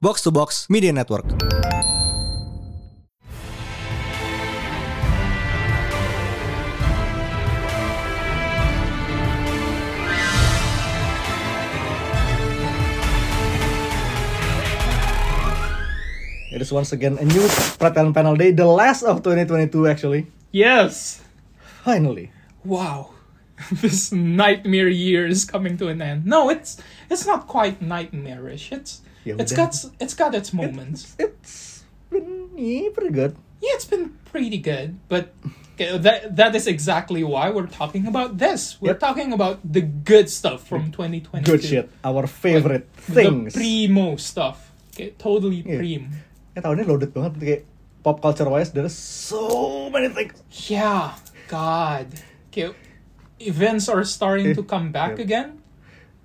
[0.00, 1.26] Box to Box Media Network.
[16.58, 17.46] It is once again a new
[17.78, 20.26] Pratan Panel Day, the last of 2022 actually.
[20.50, 21.22] Yes.
[21.84, 22.30] Finally.
[22.64, 23.17] Wow.
[23.82, 26.26] this nightmare year is coming to an end.
[26.26, 26.78] No, it's
[27.10, 28.70] it's not quite nightmarish.
[28.72, 31.16] It's Yeah, it's got it's got its moments.
[31.18, 33.34] It's been yeah, pretty good.
[33.60, 35.34] yeah, it's been pretty good, but
[35.78, 38.78] that that is exactly why we're talking about this.
[38.80, 39.00] We're Yep.
[39.02, 41.44] talking about the good stuff from 2022.
[41.44, 41.86] Good shit.
[42.02, 43.54] Our favorite The things.
[43.54, 44.70] primo stuff.
[44.94, 45.78] Okay, totally Yeah.
[45.78, 46.04] prim.
[46.56, 47.62] Ya tahun ini loaded banget kayak
[48.02, 50.34] pop culture wise there's so many things.
[50.66, 51.14] Yeah,
[51.46, 52.10] God.
[52.50, 52.72] Okay,
[53.40, 55.24] events are starting to come back Yeah.
[55.24, 55.48] again.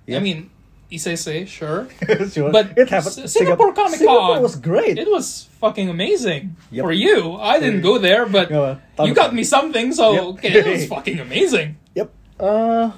[0.07, 0.19] I Yeah.
[0.19, 0.49] mean,
[0.93, 1.89] ICC, sure.
[2.29, 2.53] sure.
[2.53, 3.25] But it happened.
[3.25, 5.01] S- Singapore Comic Con was great.
[5.01, 6.83] It was fucking amazing Yep.
[6.85, 7.33] for you.
[7.41, 10.23] I didn't go there, but Yeah, you got me something, so Yep.
[10.37, 11.81] okay, it was fucking amazing.
[11.97, 12.13] Yep.
[12.37, 12.93] Uh,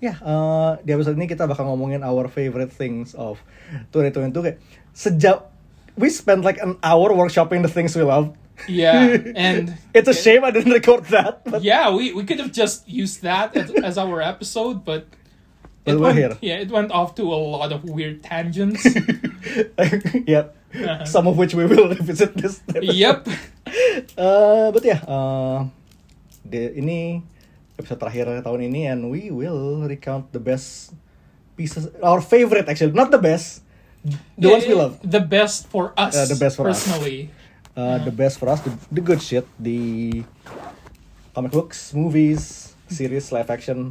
[0.00, 3.36] ya, uh, di episode ini kita bakal ngomongin our favorite things of
[3.92, 4.58] 2022 kayak
[4.96, 5.44] sejak
[6.00, 8.32] we spent like an hour workshopping the things we love.
[8.68, 11.44] Yeah, and It's a shame I didn't record that.
[11.44, 15.06] But yeah, we, we could have just used that as, as our episode, but
[15.84, 16.38] it went, here.
[16.40, 18.84] yeah, it went off to a lot of weird tangents.
[20.26, 20.56] yep.
[20.74, 21.04] Uh-huh.
[21.04, 22.62] Some of which we will revisit this.
[22.68, 22.94] episode.
[22.94, 23.28] yep.
[24.16, 25.66] Uh, but ya, uh,
[26.44, 27.22] the, ini
[27.78, 30.94] episode terakhir tahun ini and we will recount the best
[31.56, 33.62] pieces, our favorite actually, not the best,
[34.38, 34.98] the ones we love.
[35.02, 36.16] The best for us.
[36.16, 36.82] Uh, the best for us.
[36.86, 37.30] personally.
[37.74, 40.22] Uh, the best for us, the, the good shit, the
[41.34, 43.90] comic books, movies, series, live action,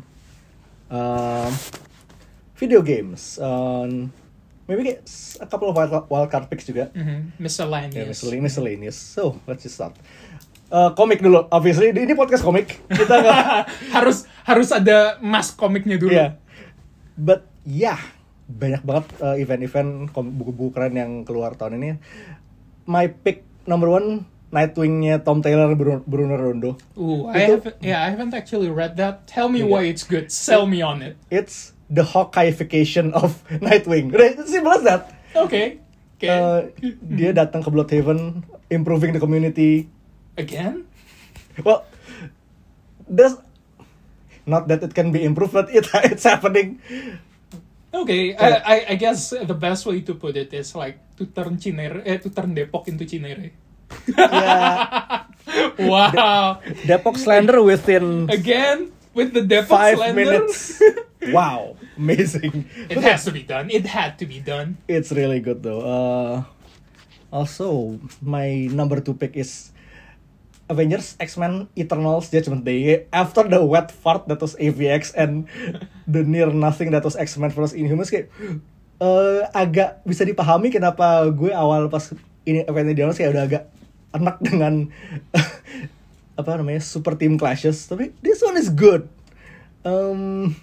[0.88, 1.52] um,
[2.56, 4.08] video games, um,
[4.72, 6.96] maybe a couple of wild, wild card picks juga.
[6.96, 7.96] Mhm, Miscellaneous.
[8.00, 8.96] Yeah, miscellaneous, miscellaneous.
[8.96, 10.00] So, let's just start.
[10.72, 11.92] Uh, komik dulu, obviously.
[11.92, 12.80] Ini podcast komik.
[12.88, 13.38] Kita nggak...
[14.00, 16.16] harus harus ada mas komiknya dulu.
[16.16, 16.40] Iya.
[17.20, 18.00] But, yeah.
[18.48, 21.90] Banyak banget uh, event-event buku-buku keren yang keluar tahun ini.
[22.88, 26.78] My pick number one, Nightwing-nya Tom Taylor, Bruno, Bruno Rondo.
[26.94, 29.26] Ooh, I Itu- haven't, yeah, I haven't actually read that.
[29.26, 29.72] Tell me Yeah.
[29.74, 30.30] why it's good.
[30.30, 31.18] Sell me on it.
[31.34, 34.14] It's the Hawkeyeification of Nightwing.
[34.46, 35.10] Simple as that.
[35.34, 35.82] Okay.
[36.22, 36.30] Okay.
[36.30, 36.70] Uh,
[37.02, 39.90] dia datang ke Bloodhaven, improving the community.
[40.38, 40.86] Again?
[41.66, 41.84] Well,
[43.10, 43.36] there's
[44.46, 46.78] not that it can be improved, but it it's happening.
[47.94, 51.62] Okay, I, I I guess the best way to put it is like to turn
[51.62, 53.54] Cinere, eh, to turn Depok into Cinere.
[54.10, 55.30] Yeah,
[55.78, 56.58] wow.
[56.90, 60.18] Depok Slender within Again with the Depok five Slender.
[60.18, 60.82] minutes.
[61.24, 62.68] Wow, amazing.
[62.92, 63.72] it has to be done.
[63.72, 64.76] It had to be done.
[64.92, 65.80] It's really good though.
[65.80, 66.36] Uh,
[67.32, 69.72] also, my number two pick is
[70.74, 73.06] Avengers X Men Eternals Judgment Day.
[73.14, 75.46] After the wet fart that was AVX and
[76.10, 78.34] the near nothing that was X Men vs Inhumans kayak
[78.98, 82.10] uh, agak bisa dipahami kenapa gue awal pas
[82.50, 83.64] ini Avengers Eternals kayak udah agak
[84.18, 84.74] enak dengan
[86.42, 87.86] apa namanya super team clashes.
[87.86, 89.06] Tapi this one is good.
[89.86, 90.58] Um,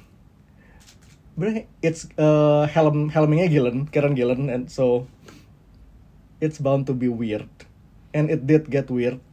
[1.41, 5.09] Sebenarnya it's uh, helm helmingnya Gillen, Karen Gillen, and so
[6.37, 7.49] it's bound to be weird,
[8.13, 9.25] and it did get weird.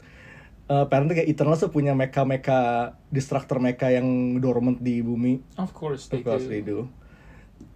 [0.68, 4.04] Uh, apparently kayak Eternals tuh punya mecha-mecha destructor mecha yang
[4.38, 5.40] dormant di bumi.
[5.56, 6.52] Of course they Of course do.
[6.52, 6.92] they do.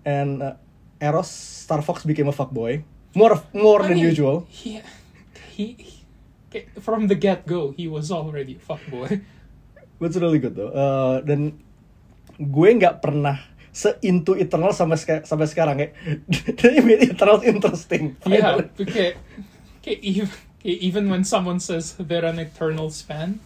[0.04, 0.60] And uh,
[1.00, 2.84] Eros Star Fox became a fuckboy.
[3.16, 4.44] More more I than mean, usual.
[4.52, 4.84] He,
[5.56, 9.24] he, he- from the get go, he was already a fuckboy.
[9.96, 10.76] But it's really good though.
[10.76, 11.56] Uh, dan
[12.36, 13.40] gue nggak pernah
[13.72, 15.96] se-into Eternal sampai seka- sampai sekarang kayak
[16.60, 18.20] they made Eternal interesting.
[18.28, 19.16] yeah, okay,
[19.80, 20.28] okay, even,
[20.64, 23.40] even when someone says they're an Eternals fan,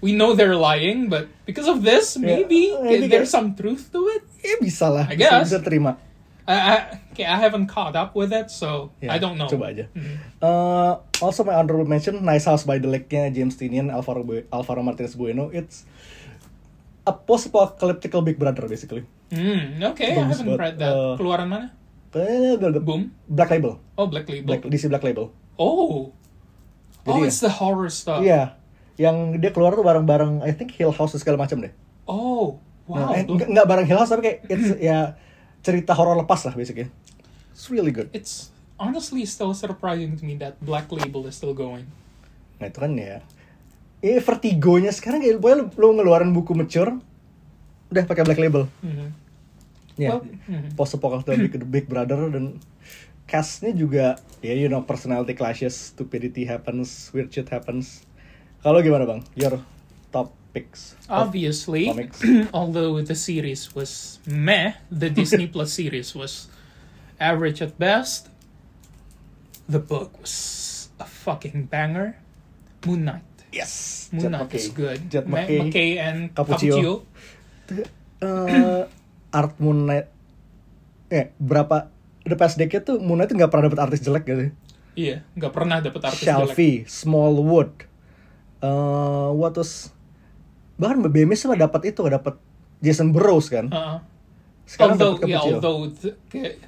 [0.00, 4.00] we know they're lying, but because of this, Yeah, maybe, maybe there's some truth to
[4.14, 4.22] it.
[4.46, 5.50] Ya bisa lah, I guess.
[5.50, 5.98] bisa terima.
[6.46, 6.74] I, I,
[7.10, 9.50] okay, I haven't caught up with it, so Ya, I don't know.
[9.50, 9.90] Coba aja.
[9.90, 10.14] Mhm.
[10.38, 14.86] Uh, also my honorable mention, Nice House by the Lake-nya James Tinian, Alvaro, Bu- Alvaro
[14.86, 15.50] Martinez Bueno.
[15.50, 15.82] It's
[17.02, 19.02] a post-apocalyptical Big Brother basically.
[19.34, 20.62] Hmm, okay, I Bagus haven't banget.
[20.62, 20.92] read that.
[20.94, 21.66] Uh, Keluaran mana?
[22.14, 23.10] Eh, Boom.
[23.28, 24.46] Black Label, Oh, Black Label.
[24.46, 25.34] Black, DC Black Label.
[25.58, 26.14] Oh.
[27.06, 28.18] Jadi oh, it's the horror stuff.
[28.18, 28.58] Iya,
[28.98, 31.70] yang dia keluar tuh bareng-bareng, I think Hill House segala macam deh.
[32.10, 32.58] Oh,
[32.90, 33.14] wow.
[33.14, 35.14] Nah, eh, nggak nggak bareng Hill House tapi kayak it's, ya
[35.62, 36.90] cerita horor lepas lah basically.
[37.54, 38.10] It's really good.
[38.12, 41.88] it's honestly still surprising to me that Black Label is still going.
[42.58, 43.22] Nah itu kan ya.
[44.04, 47.00] Eh vertigonya sekarang kayak pokoknya lu, lu ngeluarin buku mature
[47.86, 48.66] udah pakai black label.
[48.82, 49.08] Mhm.
[49.96, 50.10] Ya.
[50.12, 50.76] Well, mhm.
[50.76, 52.60] Post apocalyptic big, big brother dan
[53.26, 58.06] castnya juga ya you know personality clashes, stupidity happens, weird shit happens.
[58.62, 59.22] Kalau gimana bang?
[59.34, 59.62] Your
[60.10, 60.94] top picks?
[61.10, 61.90] Obviously,
[62.56, 66.48] although the series was meh, the Disney Plus series was
[67.20, 68.30] average at best.
[69.66, 70.34] The book was
[71.02, 72.22] a fucking banger.
[72.86, 73.26] Moon Knight.
[73.50, 74.06] Yes.
[74.14, 74.62] Moon Jet Knight McKay.
[74.62, 74.98] is good.
[75.10, 75.58] Jet McKay.
[75.58, 76.70] McKay and Cappuccio.
[76.70, 76.92] Cappuccio.
[78.22, 78.82] Eh,
[79.34, 80.06] art Moon Knight.
[81.10, 81.90] Eh berapa?
[82.26, 84.50] The past decade tuh Moon Knight tuh nggak pernah dapet artis jelek gitu.
[84.98, 86.52] Iya, nggak pernah dapet artis jelek.
[86.52, 87.70] Shelby, Smallwood,
[88.60, 89.94] eh what was
[90.76, 92.34] bahkan BMS mah dapat itu dapat
[92.82, 93.70] Jason Burrows kan.
[93.70, 93.98] Uh-uh.
[94.66, 95.56] Sekarang although, dapat yeah, Cappuccio.
[95.62, 96.10] although the,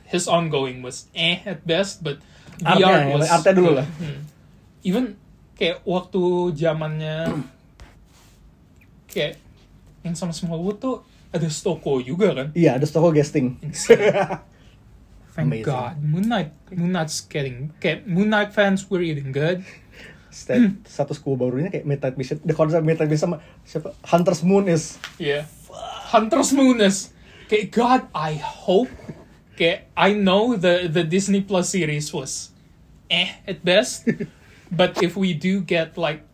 [0.06, 2.22] his ongoing was eh at best, but
[2.62, 3.87] Artnya, VR was artnya dulu lah.
[3.99, 4.19] Hmm.
[4.82, 5.05] Even
[5.58, 6.22] kayak waktu
[6.55, 7.43] zamannya
[9.10, 9.38] kayak
[10.06, 11.02] yang sama Smallwood tuh
[11.34, 12.49] ada Stoko juga kan?
[12.55, 13.58] Iya, ada Stoko guesting.
[15.38, 15.70] Thank Amazing.
[15.70, 19.62] God, Moon Knight, Moon Knight's getting, kayak Moon Knight fans were eating good.
[20.35, 22.43] Stat, status quo barunya kayak Midnight Mission.
[22.43, 23.94] The konsep Midnight Mission sama siapa?
[24.02, 25.46] Hunter's Moon is Yeah.
[26.11, 27.14] Hunter's Moon is
[27.46, 28.90] okay, God, I hope
[29.55, 32.50] okay, I know the the Disney Plus series was
[33.06, 34.11] eh at best.
[34.75, 36.26] but if we do get like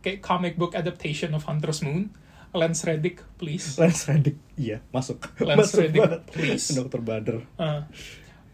[0.00, 2.08] okay, comic book adaptation of Hunter's Moon,
[2.54, 3.74] Lance Reddick, please.
[3.78, 4.38] Lance Reddick.
[4.54, 5.26] Iya, masuk.
[5.42, 6.22] Lance masuk Reddick, banget.
[6.30, 6.64] please.
[6.70, 7.02] Dr.
[7.02, 7.38] Bader.
[7.58, 7.82] Uh,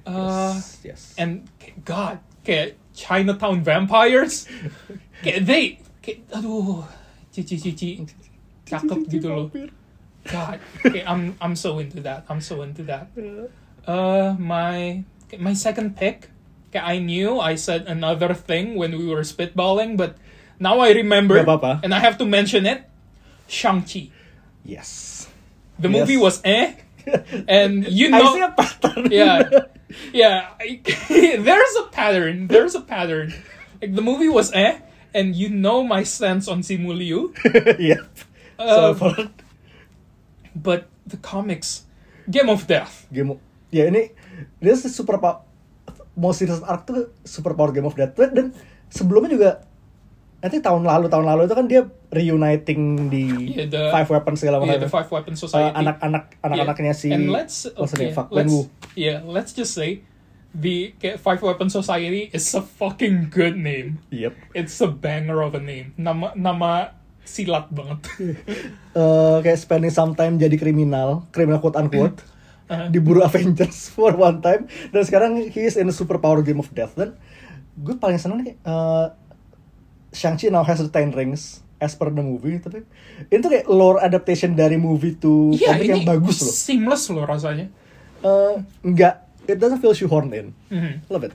[0.08, 1.12] uh yes.
[1.20, 1.44] and
[1.84, 4.48] God, okay, Chinatown vampires.
[5.20, 6.80] Okay, they okay, aduh,
[7.28, 8.08] cici cici
[8.64, 9.46] cakep gitu loh.
[10.24, 12.24] God, okay, I'm I'm so into that.
[12.32, 13.12] I'm so into that.
[13.84, 15.04] Uh, my
[15.36, 16.32] my second pick.
[16.72, 20.16] Okay, I knew I said another thing when we were spitballing, but
[20.56, 21.36] now I remember,
[21.84, 22.89] and I have to mention it.
[23.50, 24.14] Shang Chi.
[24.62, 25.26] Yes.
[25.76, 25.96] The Yes.
[25.98, 26.78] movie was eh,
[27.50, 29.02] and you I know, see a pattern.
[29.10, 29.42] yeah,
[30.14, 30.54] yeah.
[30.62, 30.78] I-
[31.40, 32.46] there's a pattern.
[32.46, 33.34] There's a pattern.
[33.82, 34.78] Like the movie was eh,
[35.16, 37.32] and you know my stance on Simu Liu,
[37.80, 38.04] Iya.
[38.60, 39.16] Uh, So far,
[40.54, 41.84] but the comics,
[42.28, 43.08] Game of Death.
[43.10, 43.42] game of-
[43.72, 44.10] ya ini
[44.58, 45.46] dia super power
[46.18, 48.50] mau series arc tuh super power game of death dan
[48.90, 49.50] sebelumnya juga
[50.40, 54.56] nanti tahun lalu tahun lalu itu kan dia reuniting di Yeah, the- Five Weapons segala
[54.58, 55.74] Yeah, macam the Five Weapon Eh, Society.
[55.74, 56.96] anak-anak anak-anaknya Yeah.
[56.96, 58.10] si and let's her okay?
[58.10, 58.54] Fuck, let's,
[58.94, 60.00] yeah, let's just say
[60.50, 64.00] the Five Weapon Society is a fucking good name.
[64.08, 64.32] Yep.
[64.52, 65.92] It's a banger of a name.
[65.94, 68.00] Nama nama silat banget.
[68.90, 72.26] Eh, kayak spending some time jadi kriminal, kriminal quote unquote,
[72.66, 72.86] Uh-huh.
[72.86, 76.70] diburu Avengers for one time, dan sekarang he is in a super power game of
[76.70, 77.18] death dan
[77.76, 79.06] gue paling seneng nih eh,
[80.10, 82.84] Shang-Chi now has the ten rings as per the movie tapi
[83.32, 86.52] itu kayak lore adaptation dari movie to comic ini yang bagus loh.
[86.52, 87.72] seamless loh rasanya.
[88.20, 88.54] Eh,
[88.84, 90.52] enggak, it doesn't feel shoehorned in.
[90.68, 91.00] Mhm.
[91.08, 91.32] Love it.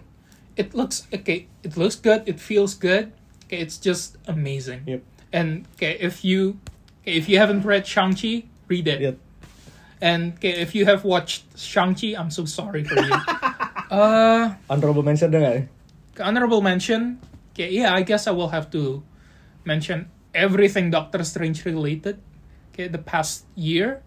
[0.54, 1.50] It looks okay.
[1.66, 2.22] It looks good.
[2.30, 3.10] It feels good.
[3.46, 4.86] Okay, it's just amazing.
[4.86, 5.02] Yep.
[5.34, 6.62] And okay, if you
[7.02, 9.02] okay, if you haven't read Shang Chi, read it.
[9.02, 9.18] Yep.
[10.00, 13.14] And okay, if you have watched Shang Chi, I'm so sorry for you.
[13.90, 15.66] uh, Honorable mention ada nggak nih?
[16.22, 17.18] honorable mention.
[17.56, 19.00] Okay, yeah, I guess I will have to
[19.64, 22.20] mention everything Doctor Strange related.
[22.76, 24.04] Okay, the past year,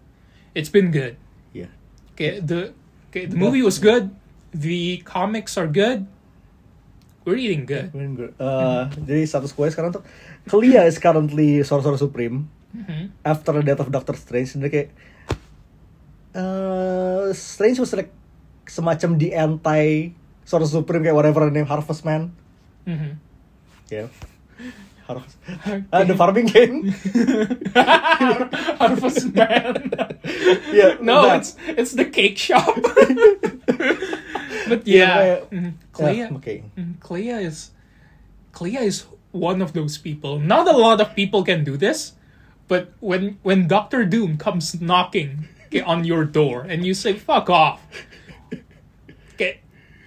[0.53, 1.17] it's been good.
[1.49, 1.73] Iya.
[2.13, 2.77] Okay, the
[3.09, 4.13] okay, the movie was good.
[4.53, 6.05] The comics are good.
[7.25, 7.89] We're eating good.
[7.89, 8.37] Very good.
[8.37, 10.05] Eh, jadi status quo sekarang tuh
[10.45, 13.17] Clea is currently Sorcerer Supreme Mhm.
[13.25, 14.61] after the death of Doctor Strange.
[14.61, 14.89] Jadi kayak
[16.37, 18.13] eh Strange was like
[18.69, 20.13] semacam the anti
[20.45, 22.29] Sorcerer Supreme kayak whatever the name Harvest Man.
[22.85, 23.28] Mhm.
[23.91, 24.07] Ya.
[25.07, 25.37] Harvest.
[25.91, 26.93] Ah, the farming game.
[28.77, 29.89] Harvest Man.
[30.71, 31.37] Yeah, no, that.
[31.41, 32.69] it's it's the cake shop.
[34.69, 35.73] but Yeah, yeah, mhm.
[35.93, 36.17] Clea.
[36.17, 36.63] Yeah, okay.
[36.77, 37.71] mhm, Clea is
[38.53, 40.37] Clea is one of those people.
[40.37, 42.13] Not a lot of people can do this,
[42.67, 45.49] but when when Doctor Doom comes knocking
[45.85, 47.81] on your door and you say "fuck off,"
[49.33, 49.61] okay,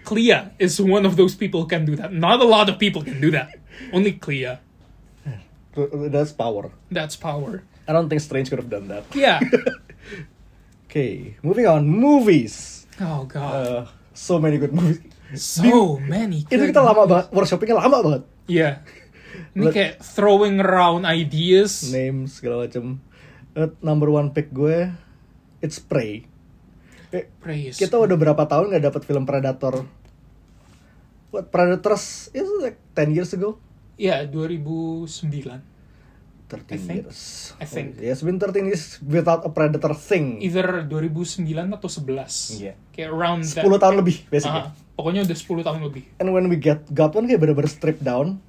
[0.06, 2.12] Clea is one of those people who can do that.
[2.14, 3.58] Not a lot of people can do that.
[3.90, 4.60] Only Clea.
[6.12, 6.70] That's power.
[6.92, 7.64] That's power.
[7.88, 9.04] I don't think Strange could have done that.
[9.16, 9.40] Yeah.
[10.92, 11.88] Okay, moving on.
[11.88, 12.84] Movies.
[13.00, 13.48] Oh god.
[13.48, 15.00] Uh, so many good movies.
[15.40, 16.44] so many.
[16.44, 18.22] Itu good kita lama banget, workshopingnya lama banget.
[18.44, 18.84] Yeah.
[19.56, 21.88] Ini kayak throwing around ideas.
[21.88, 23.00] Names segala macam.
[23.56, 24.92] Uh, number one pick gue,
[25.64, 26.28] it's Prey.
[27.08, 27.80] Eh, Praise.
[27.80, 29.88] kita udah berapa tahun nggak dapat film Predator?
[31.32, 32.28] What Predators?
[32.36, 33.56] Itu like 10 years ago.
[34.02, 35.62] Ya, 2009.
[36.50, 37.00] 13 I think.
[37.06, 37.20] years.
[37.56, 37.88] I think.
[37.96, 40.42] Oh, yeah, it's been 13 years without a predator thing.
[40.42, 42.60] Either 2009 atau 11.
[42.60, 42.72] Iya.
[42.92, 43.80] Kayak around 10 that.
[43.80, 44.62] tahun lebih basically.
[44.66, 46.04] Ah, pokoknya udah 10 tahun lebih.
[46.20, 48.42] And when we get got one kayak bener-bener stripped down.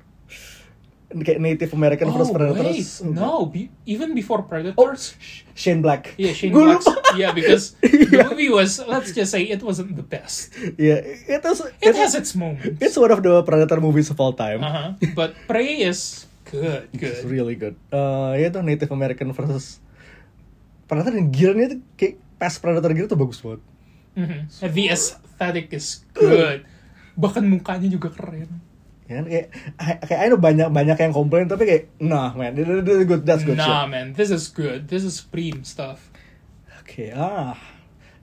[1.21, 2.37] Kayak Native American oh, versus wait.
[2.41, 2.87] Predators.
[3.05, 5.13] No, be, even before Oh, Predators.
[5.53, 6.17] Shane Black.
[6.17, 6.81] Yeah, Shane Black.
[7.13, 10.49] Yeah, because the movie was, let's just say, it wasn't the best.
[10.81, 11.61] Yeah, it was.
[11.77, 12.81] It has its moments.
[12.81, 14.65] It's one of the Predator movies of all time.
[14.65, 14.97] Uh-huh.
[15.13, 17.29] But Prey is good, It's good.
[17.29, 17.77] really good.
[17.93, 19.77] Uh, ya tuh Native American versus
[20.89, 23.61] Predator dan gearnya tuh kayak past Predator gitu tuh bagus banget.
[24.13, 24.39] Mhm.
[24.61, 26.65] The aesthetic is good.
[27.13, 28.61] Bahkan mukanya juga keren.
[29.03, 29.47] Ya kan kayak
[29.83, 33.27] I- kayak I know banyak banyak yang komplain tapi kayak nah man, this is good,
[33.27, 33.91] that's good nah, shit.
[33.91, 34.87] man, this is good.
[34.87, 36.07] This is prime stuff.
[36.79, 37.59] Oke, ah.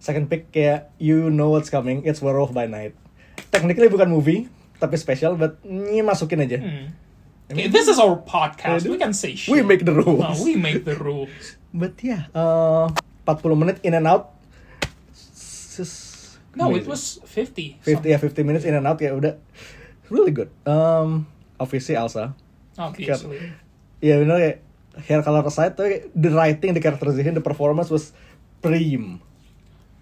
[0.00, 2.96] Second pick kayak you know what's coming, it's Werewolf by Night.
[3.52, 4.48] Technically bukan movie,
[4.80, 6.56] tapi special, but ini masukin aja.
[6.56, 6.96] Hmm.
[7.50, 8.86] Okay, this is our podcast.
[8.86, 9.50] We can say shit.
[9.52, 10.22] We make the rules.
[10.22, 11.58] Nah, we make the rules.
[11.70, 12.90] But yeah, uh,
[13.26, 14.34] 40 menit in and out.
[15.14, 17.78] Just No, it was 50.
[17.78, 19.38] 50 ya 50 minutes in and out ya udah
[20.10, 20.50] really good.
[20.66, 21.26] Um,
[21.56, 22.34] obviously Elsa.
[22.76, 23.54] Obviously.
[24.00, 24.58] Ya benar kayak
[25.06, 28.12] hair color aside tapi the writing, the characterization, the performance was
[28.60, 29.22] prime.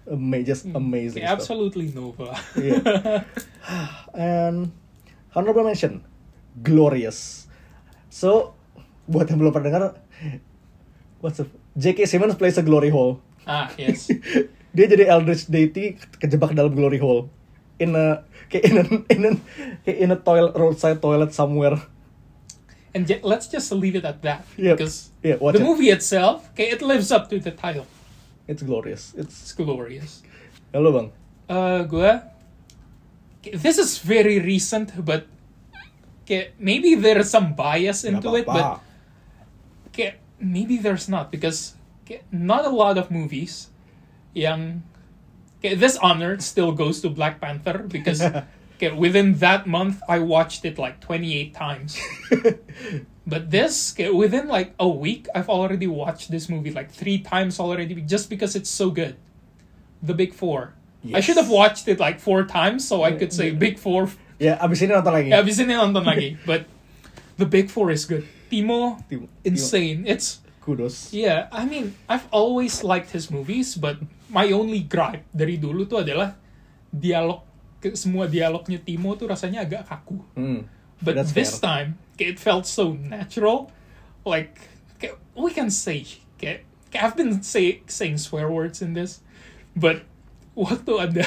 [0.09, 1.21] Ama- just amazing.
[1.21, 1.37] Okay, stuff.
[1.37, 2.33] absolutely Nova.
[2.57, 3.21] Yeah.
[4.17, 4.73] And
[5.37, 6.01] honorable mention,
[6.65, 7.45] Glorious.
[8.09, 8.57] So,
[9.05, 9.83] buat yang belum pernah dengar,
[11.21, 11.45] what's the
[11.77, 12.09] J.K.
[12.09, 13.21] Simmons plays a glory hole.
[13.45, 14.09] ah, yes.
[14.75, 17.29] Dia jadi Eldritch deity kejebak dalam glory hole.
[17.79, 19.31] In a kayak in a, in a,
[19.87, 21.79] kayak in a toilet roadside toilet somewhere.
[22.93, 24.45] And j- let's just leave it at that.
[24.57, 24.73] Yeah.
[24.73, 25.61] Because Yeah, the it.
[25.61, 27.85] movie itself, okay, it lives up to the title.
[28.47, 29.13] It's glorious.
[29.15, 30.23] It's It's glorious.
[30.73, 31.09] Halo bang.
[31.49, 32.21] Uh, gue,
[33.53, 35.25] this is very recent, but
[36.25, 38.81] okay, maybe there's some bias into it, but
[39.89, 41.73] okay, maybe there's not because
[42.05, 43.69] okay, not a lot of movies
[44.33, 44.81] yang
[45.59, 48.21] okay, this honor still goes to Black Panther because
[48.79, 51.99] okay, within that month I watched it like 28 times.
[53.29, 57.59] But this, okay, within like a week, I've already watched this movie like three times
[57.59, 59.17] already just because it's so good.
[60.01, 60.73] The Big Four.
[61.13, 64.09] I should have watched it like four times so I could say Big Four.
[64.39, 65.29] ya abis ini nonton lagi.
[65.29, 66.41] Yeah, abis ini nonton lagi.
[66.41, 66.65] But
[67.37, 68.25] the Big Four is good.
[68.49, 69.45] Timo, Timo- Timo.
[69.45, 70.09] insane.
[70.09, 71.13] It's Kudos.
[71.13, 71.51] yeah.
[71.53, 76.37] I mean, I've always liked his movies, but my only gripe dari dulu tuh adalah
[76.89, 77.45] dialog
[77.95, 80.19] semua dialognya Timo tuh rasanya agak kaku.
[80.35, 80.67] Hmm.
[80.99, 81.63] But That's this fair.
[81.63, 83.71] time, it felt so natural.
[84.27, 84.59] Like,
[85.31, 86.03] we can say,
[86.35, 89.23] okay, I've been say, saying swear words in this,
[89.79, 90.03] but
[90.59, 91.23] waktu ada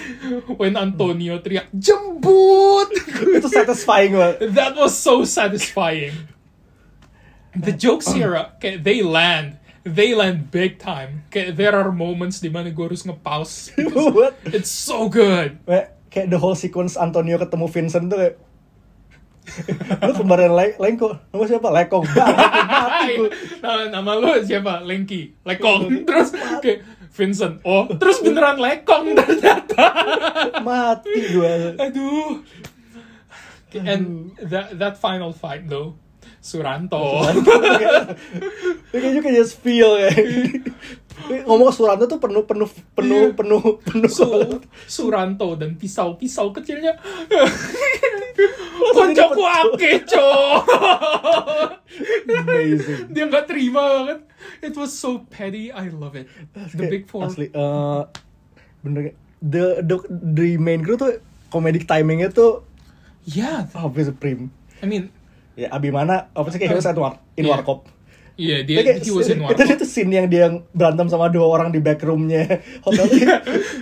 [0.62, 2.94] when Antonio teriak jembut,
[3.42, 4.54] Itu satisfying banget.
[4.54, 6.14] that was so satisfying.
[7.58, 9.57] The jokes here, okay, they land.
[9.82, 11.24] They land big time.
[11.28, 13.72] Okay, there are moments di mana gue harus nge-pause.
[14.56, 15.58] It's so good.
[15.64, 18.36] Kayak, kayak the whole sequence Antonio ketemu Vincent tuh kayak
[20.04, 22.26] lu kemarin le Lengko nama siapa Lekong gua.
[23.64, 24.84] nama, nama lu siapa?
[24.84, 26.04] Lengki, Lekong.
[26.04, 26.84] Terus kayak
[27.16, 27.64] Vincent.
[27.64, 29.84] Oh, terus beneran Lekong ternyata.
[30.60, 32.44] mati gue Aduh.
[33.72, 35.96] And that that final fight though,
[36.38, 37.26] Suranto.
[38.90, 40.08] kayak you can just feel ya
[41.44, 43.36] ngomong Suranto tuh penuh penuh penuh Iya.
[43.36, 46.94] penuh penuh Su- Suranto dan pisau-pisau kecilnya.
[48.78, 50.62] Kocok wake, cok.
[52.30, 54.18] amazing Dia nggak terima banget.
[54.62, 55.68] It was so petty.
[55.68, 56.30] I love it.
[56.54, 57.26] The Big Four.
[57.26, 58.02] asli eh,
[58.78, 61.18] bener the, the the main crew tuh
[61.50, 62.62] comedic timingnya tuh
[63.26, 63.66] Yeah.
[63.74, 65.10] obviously prim I mean,
[65.58, 67.52] ya Abimana obviously kayak he was at war, in Yeah.
[67.52, 67.90] warkop.
[68.38, 69.74] Yeah, Tapi dia, kayak he was in itu Warkop.
[69.74, 73.10] itu scene yang dia berantem sama dua orang di backroomnya hotel.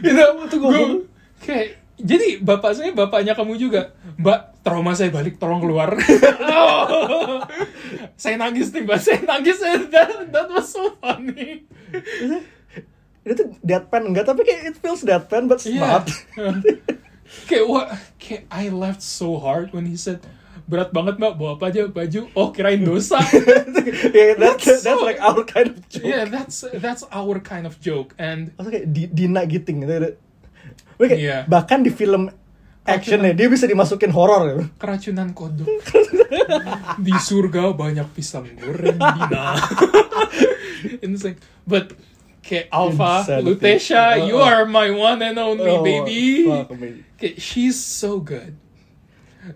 [0.01, 1.05] Itu Itu gua- gua-
[1.39, 5.93] kayak jadi bapak saya bapaknya kamu juga mbak trauma saya balik tolong keluar.
[6.43, 7.41] Oh.
[8.17, 8.97] saya nangis nih mbak.
[8.99, 9.61] Saya nangis.
[9.89, 11.69] That, that was so funny.
[13.23, 16.01] Itu tuh deadpan enggak tapi kayak it feels deadpan but Iya.
[16.01, 16.07] smart.
[17.45, 20.23] Kayak what kayak I laughed so hard when he said
[20.67, 21.39] berat banget mbak.
[21.39, 21.87] Bawa apa aja?
[21.87, 22.21] Baju.
[22.35, 23.19] Oh kirain dosa.
[23.87, 26.03] Yeah, that's, That's that's, like our kind of joke.
[26.03, 28.19] Yeah that's that's our kind of joke.
[28.19, 30.19] And Maksudnya kayak di, Dina Giting gitu.
[30.99, 31.39] kayak Iya.
[31.47, 32.27] bahkan di film
[32.83, 34.63] actionnya dia bisa dimasukin horor gitu.
[34.79, 35.67] keracunan kodok.
[37.07, 39.45] Di surga banyak pisang goreng Dina.
[41.03, 41.95] Insane but
[42.43, 43.47] kayak Alpha Insanity.
[43.47, 44.47] Lutetia you oh.
[44.47, 46.47] are my one and only Oh, baby.
[46.47, 46.71] fuck,
[47.19, 48.55] kayak she's so good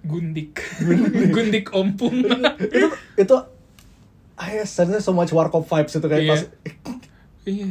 [0.02, 0.61] Gundik
[1.35, 2.14] Gundik ompung
[2.61, 3.37] itu itu
[4.40, 6.30] I suddenly so much Warcop vibes itu kayak Iya.
[6.32, 6.42] pas
[7.44, 7.66] Iya.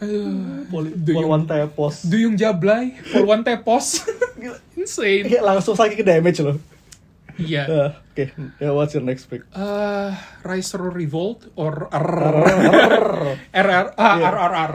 [0.00, 0.68] Aduh.
[0.68, 2.04] Pol One Tepos.
[2.04, 4.04] Duyung Jablay, Polwan Tepos.
[4.80, 5.24] Insane.
[5.30, 6.58] Kayak langsung sakit ke damage loh.
[7.34, 7.62] Iya.
[7.66, 8.30] Uh, Oke,
[8.62, 9.42] ya what's your next pick?
[9.50, 10.14] Uh,
[10.46, 13.34] Rise or Revolt or RRR.
[13.50, 14.30] RR, ah, Yeah.
[14.30, 14.72] RRR.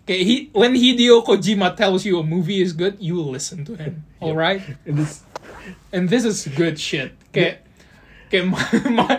[0.00, 3.76] Okay, he, when Hideo Kojima tells you a movie is good, you will listen to
[3.76, 4.02] him.
[4.18, 4.64] All right?
[4.88, 5.22] It is
[5.90, 7.14] And this is good shit.
[7.30, 7.62] Okay.
[8.30, 8.62] Okay, my,
[8.94, 9.14] my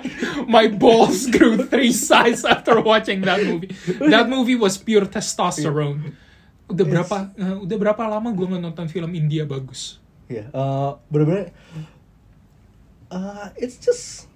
[0.47, 3.75] my balls grew three size after watching that movie.
[3.99, 6.15] That movie was pure testosterone.
[6.71, 9.99] Udah berapa uh, udah berapa lama gue nonton film India bagus?
[10.31, 11.51] ya uh, bener-bener
[13.11, 14.31] uh, it's just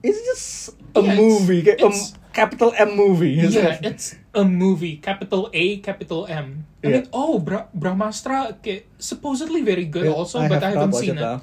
[0.00, 3.36] it's just a Yeah, movie kayak a it's- capital M movie.
[3.38, 6.64] Yeah, it's a movie, capital A, capital M.
[6.80, 6.90] I Yeah.
[6.90, 11.00] mean, oh, Bra- Brahmastra, okay, supposedly very good Yeah, also, but I have haven't not
[11.00, 11.22] seen it.
[11.22, 11.38] uh.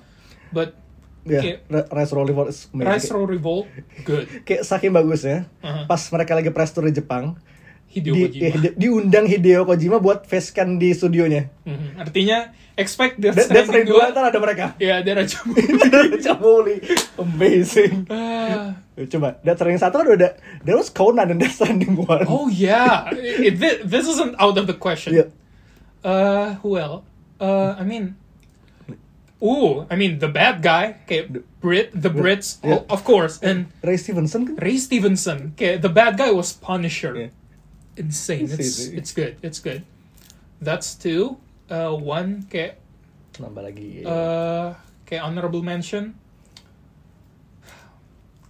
[0.50, 0.76] But
[1.22, 1.56] Yeah, Okay.
[1.92, 2.90] Rise Roll Revolt is amazing.
[2.90, 3.66] Rise Kayak- or Revolt,
[4.02, 4.26] good.
[4.48, 5.84] kayak saking bagusnya Uh-huh.
[5.86, 7.36] pas mereka lagi press tour di Jepang
[7.90, 8.46] Hideo di, Kojima.
[8.46, 11.98] eh, di- diundang Hideo Kojima buat facecam di studionya Mhm.
[11.98, 12.38] Artinya,
[12.74, 14.14] expect Death Death Stranding Stranding 2 2.
[14.14, 15.38] ntar ada mereka Ya, ada Raja
[16.26, 16.78] Cabuli
[17.18, 18.78] amazing Ah.
[18.96, 20.32] coba Death Stranding 1 kan udah
[20.62, 24.66] there was Conan dan Death Stranding 1 Oh yeah, it, thi- this isn't out of
[24.66, 25.14] the question.
[25.14, 25.30] Yeah.
[26.00, 27.04] Uh, who else?
[27.36, 28.16] Uh, I mean,
[29.44, 31.28] ooh, I mean the bad guy, okay,
[31.60, 32.84] Brit, the Brits, Yeah.
[32.88, 35.56] oh, of course, and Ray Stevenson kan Ray Stevenson.
[35.56, 37.16] Okay, the bad guy was Punisher.
[37.16, 37.32] Yeah.
[38.00, 38.48] Insane.
[38.48, 39.36] It's It's it's good.
[39.44, 39.84] It's good.
[40.64, 41.38] That's two.
[41.70, 42.48] Uh, one.
[42.48, 42.80] Okay.
[43.40, 44.76] nambah lagi Uh,
[45.06, 45.20] okay.
[45.20, 46.16] Honorable mention.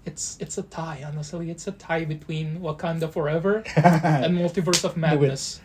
[0.06, 1.06] It's it's a tie.
[1.06, 3.62] Honestly, it's a tie between Wakanda Forever
[4.26, 5.62] and Multiverse of Madness,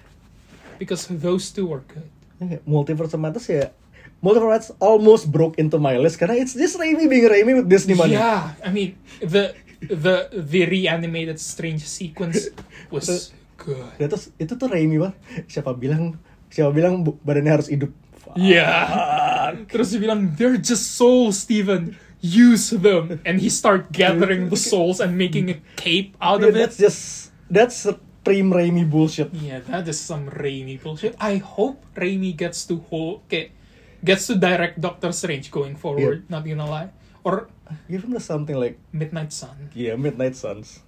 [0.76, 2.10] because those two are good.
[2.42, 3.72] Okay, Multiverse of Madness ya
[4.20, 7.68] Multiverse of Madness almost broke into my list karena it's just Raimi being Raimi with
[7.72, 12.52] Disney money Yeah, I mean the the the reanimated strange sequence
[12.92, 13.90] was good.
[13.98, 15.16] Ya, terus itu tuh Raimi banget
[15.48, 16.18] siapa bilang
[16.48, 17.90] siapa bilang badannya harus hidup
[18.34, 19.54] Yeah.
[19.70, 21.94] Terus dia bilang, they're just souls, Steven.
[22.18, 23.20] Use them.
[23.22, 26.88] And he start gathering the souls and making a cape out Yeah, of that's it.
[26.88, 27.00] just
[27.46, 31.14] that's supreme Raimi bullshit Yeah, that is some Raimi bullshit.
[31.20, 33.52] I hope Raimi gets to hold, okay,
[34.02, 36.24] gets to direct Doctor Strange going forward.
[36.26, 36.90] Not gonna lie.
[37.22, 37.52] Or
[37.86, 39.70] give him something like Midnight Sun.
[39.76, 40.80] yeah Midnight Suns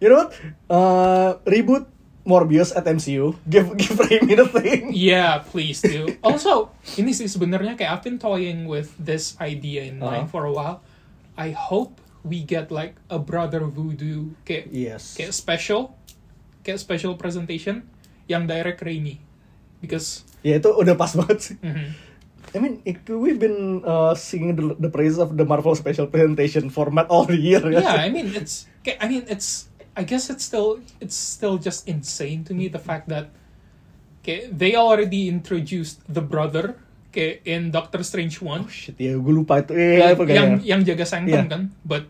[0.00, 0.32] you know what
[0.72, 1.88] uh, reboot
[2.20, 6.12] Morbius at MCU give give Raimi the thing Yeah, please do.
[6.26, 10.32] also, ini sih sebenarnya kayak I've been toying with this idea in mind Uh-huh.
[10.32, 10.84] for a while.
[11.34, 15.96] I hope we get like a Brother Voodoo kayak yes kayak special,
[16.60, 17.88] kayak special presentation
[18.28, 19.16] yang direct Raimi.
[19.80, 22.12] Because ya itu udah pas banget sih mhm.
[22.50, 26.66] I mean, it- we've been uh, singing the, the praises of the Marvel special presentation
[26.66, 27.62] format all the year.
[27.70, 29.69] yeah, I mean it's kayak- I mean it's
[30.00, 33.28] I guess it's still it's still just insane to me the fact that
[34.20, 39.34] kayak they already introduced the brother kayak in Doctor Strange 1 Oh shit, ya gue
[39.34, 39.76] lupa itu.
[39.76, 40.58] Eh, yang apa yang, kayaknya.
[40.64, 41.52] yang jaga sanctum Iya.
[41.52, 42.04] kan but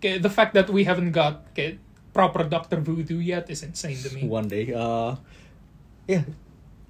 [0.00, 1.76] kayak the fact that we haven't got kayak
[2.10, 4.72] proper Doctor Voodoo yet is insane to me One day.
[4.72, 5.14] Uh,
[6.06, 6.24] ya,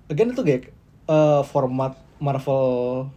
[0.07, 0.71] again itu kayak
[1.07, 3.09] uh, format Marvel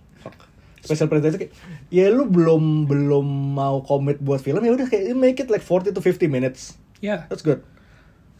[0.84, 1.54] special presentation kayak
[1.88, 3.24] ya lu belum belum
[3.56, 6.76] mau commit buat film ya udah kayak make it like 40 to 50 minutes.
[7.04, 7.68] Yeah That's good.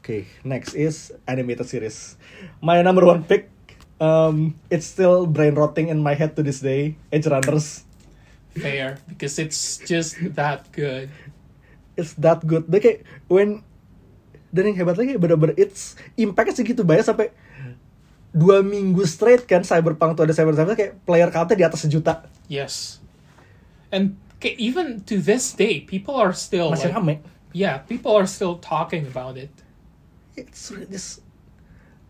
[0.04, 2.20] Okay, next is animated series.
[2.60, 3.48] My number one pick,
[4.04, 7.00] um, it's still brain rotting in my head to this day.
[7.08, 7.88] Edge Runners.
[8.54, 11.10] fair because it's just that good
[11.94, 12.66] It's that good.
[12.70, 13.00] Dia kayak
[13.30, 13.62] when
[14.54, 17.34] dan yang hebat lagi bener-bener it's impact segitu banyak sampai
[18.34, 23.02] dua minggu straight kan Cyberpunk tuh ada Cyberpunk kayak player countnya di atas sejuta yes
[23.90, 27.16] and even to this day people are still masih like, rame.
[27.54, 29.54] Yeah people are still talking about it.
[30.34, 31.22] It's this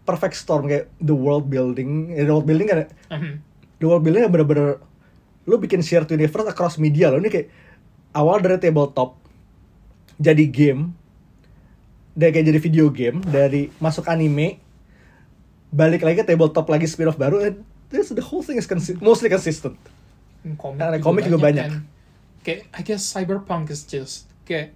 [0.03, 3.33] perfect storm kayak the world building, the world building kan Mhm.
[3.77, 4.79] the world building bener-bener
[5.43, 7.47] lu bikin shared universe across media lo ini kayak
[8.11, 9.19] awal dari tabletop
[10.15, 10.95] jadi game
[12.13, 14.59] dari kayak jadi video game dari masuk anime
[15.67, 18.95] balik lagi ke tabletop lagi spin off baru and this the whole thing is consi-
[18.99, 19.75] mostly consistent.
[20.55, 21.63] Komik, Karena komik juga banyak.
[21.65, 21.75] and
[22.43, 24.75] kayak I guess cyberpunk is just kayak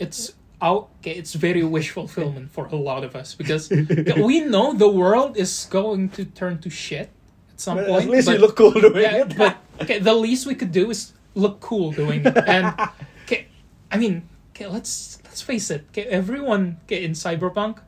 [0.00, 3.70] it's out kayak it's very wish fulfillment for a lot of us because
[4.16, 7.08] we know the world is going to turn to shit
[7.52, 9.36] at some But point at least but, you look cool doing yeah, it.
[9.36, 12.36] but okay, the least we could do is look cool doing it.
[12.48, 12.72] And
[13.24, 13.48] okay,
[13.92, 17.80] I mean okay, let's let's face it okay, everyone okay, in cyberpunk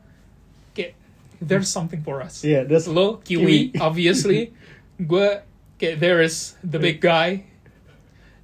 [0.73, 0.97] okay,
[1.41, 2.43] there's something for us.
[2.43, 4.53] Yeah that's Lo, Kiwi, obviously.
[4.97, 5.41] Gue,
[5.77, 7.49] okay, there is the big guy.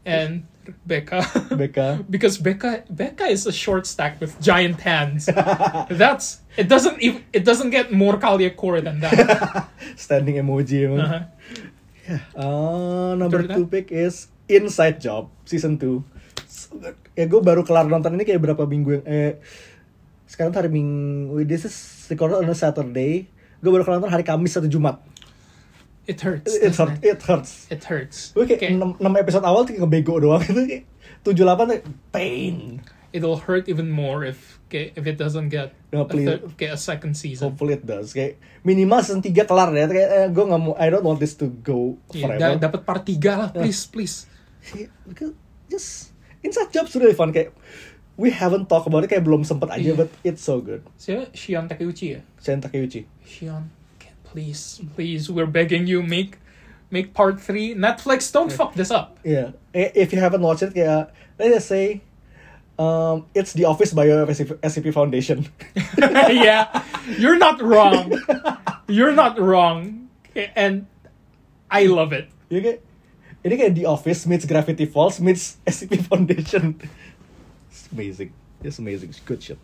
[0.06, 0.50] And
[0.86, 1.22] Becca.
[1.56, 2.04] Becca.
[2.10, 5.26] because Becca Becca is a short stack with giant hands.
[5.90, 9.70] That's it doesn't even it doesn't get more Kalia core than that.
[9.96, 10.88] Standing emoji.
[10.90, 11.28] Uh-huh.
[12.34, 16.02] Uh, number After two pick is Inside Job season 2
[16.50, 16.98] So good.
[17.14, 19.34] Ya gue baru kelar nonton ini kayak berapa minggu yang eh
[20.30, 21.42] sekarang hari Minggu.
[21.46, 21.76] This is
[22.10, 23.26] recorded on a Saturday.
[23.62, 25.02] Gue baru kelar nonton hari Kamis atau Jumat.
[26.10, 26.50] It hurts.
[26.58, 27.70] It, hurt, it hurts.
[27.70, 28.34] It hurts.
[28.34, 28.74] Gue kayak Okay.
[28.74, 30.86] 6, episode awal tuh kayak ngebego doang itu kayak
[31.22, 32.82] 7 8 tuh pain.
[33.10, 36.26] It'll hurt even more if okay, if it doesn't get No, a, please.
[36.30, 37.50] third- get a second season.
[37.50, 38.14] Hopefully it does.
[38.14, 39.86] Kayak minimal season 3 kelar ya.
[39.86, 42.58] Kayak eh, gue nggak mau I don't want this to go Yeah, forever.
[42.58, 44.26] da- dapat part 3 lah, please, please.
[44.62, 45.32] Kayak, because
[45.70, 45.90] just
[46.42, 47.54] inside jobs really fun kayak
[48.14, 49.96] we haven't talked about it kayak belum sempet aja Iya.
[49.96, 50.82] but it's so good.
[50.98, 51.30] Siapa?
[51.34, 52.22] Shion Takeuchi ya?
[52.38, 53.08] Shion Takeuchi.
[53.24, 53.70] Shion,
[54.32, 56.38] please, please, we're begging you, make
[56.92, 57.76] make part 3.
[57.76, 59.18] Netflix, don't fuck this up.
[59.24, 59.52] Yeah.
[59.74, 62.02] If you haven't watched it kayak let's just say
[62.78, 65.50] um, it's The Office by SCP, Foundation.
[65.98, 66.84] yeah,
[67.18, 68.14] you're not wrong.
[68.88, 70.10] You're not wrong.
[70.56, 70.88] And
[71.70, 72.32] I love it.
[72.50, 72.80] Ya kayak
[73.46, 76.80] ini kayak The Office meets Gravity Falls meets SCP Foundation.
[77.70, 78.34] It's amazing.
[78.64, 79.14] It's amazing.
[79.14, 79.60] It's good shit.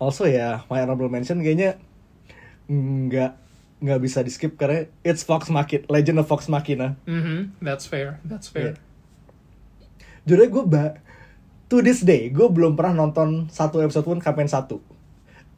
[0.00, 1.76] Also ya, my honorable mention kayaknya
[2.70, 3.43] nggak
[3.82, 6.94] nggak bisa di skip karena it's Fox Machina, Legend of Fox Machina.
[7.06, 7.58] Mm-hmm.
[7.64, 8.22] That's fair.
[8.22, 8.78] That's fair.
[10.24, 10.96] Jujur gue ba
[11.68, 14.80] to this day gue belum pernah nonton satu episode pun campaign satu.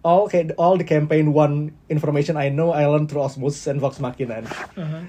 [0.07, 3.99] All kayak all the campaign one information I know I learned through Osmosis and Fox
[3.99, 4.47] Machina.
[4.47, 5.03] Uh-huh.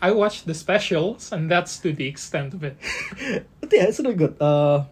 [0.00, 2.80] I watched the specials, and that's to the extent of it.
[3.60, 4.34] But yeah, it's really good.
[4.40, 4.88] Uh,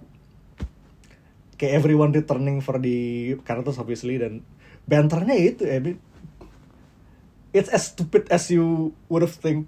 [1.59, 4.47] kayak everyone returning for the characters obviously dan
[4.87, 5.97] banternya itu I mean,
[7.53, 9.67] it's as stupid as you would have think.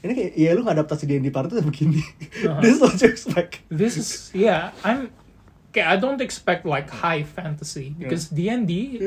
[0.00, 2.00] Ini kayak ya lu ngadaptasi D&D party tuh begini.
[2.00, 2.56] Uh-huh.
[2.64, 3.60] This is what you expect.
[3.68, 4.72] This is yeah.
[4.80, 5.12] I'm
[5.68, 5.84] okay.
[5.84, 9.00] I don't expect like high fantasy because D and D.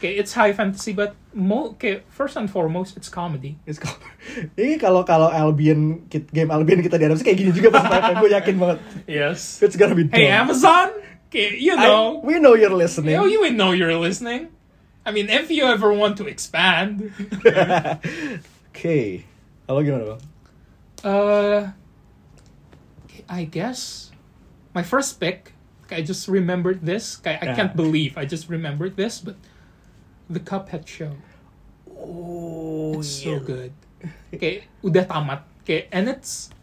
[0.00, 2.04] Okay, it's high fantasy, but mo okay.
[2.08, 3.60] First and foremost, it's comedy.
[3.68, 4.00] It's called-
[4.60, 7.84] Ini kalau kalau Albion game Albion kita diadaptasi kayak gini juga pas
[8.16, 8.78] gue yakin banget.
[9.04, 9.60] Yes.
[9.60, 10.16] It's gonna be dumb.
[10.16, 10.96] Hey, Amazon.
[11.36, 12.20] You I- know.
[12.24, 13.16] we know you're listening.
[13.16, 14.48] Oh, you know you're listening.
[15.04, 17.12] I mean, if you ever want to expand.
[18.70, 19.24] okay.
[19.66, 20.22] Kalau gimana bang?
[21.00, 21.60] Uh,
[23.30, 24.10] I guess
[24.74, 25.54] my first pick.
[25.90, 27.18] I just remembered this.
[27.26, 29.34] I, I can't believe I just remembered this, but
[30.30, 31.18] the Cuphead show.
[31.90, 33.74] Oh, It's so good.
[34.30, 35.42] Okay, udah tamat.
[35.66, 36.54] Okay, and it's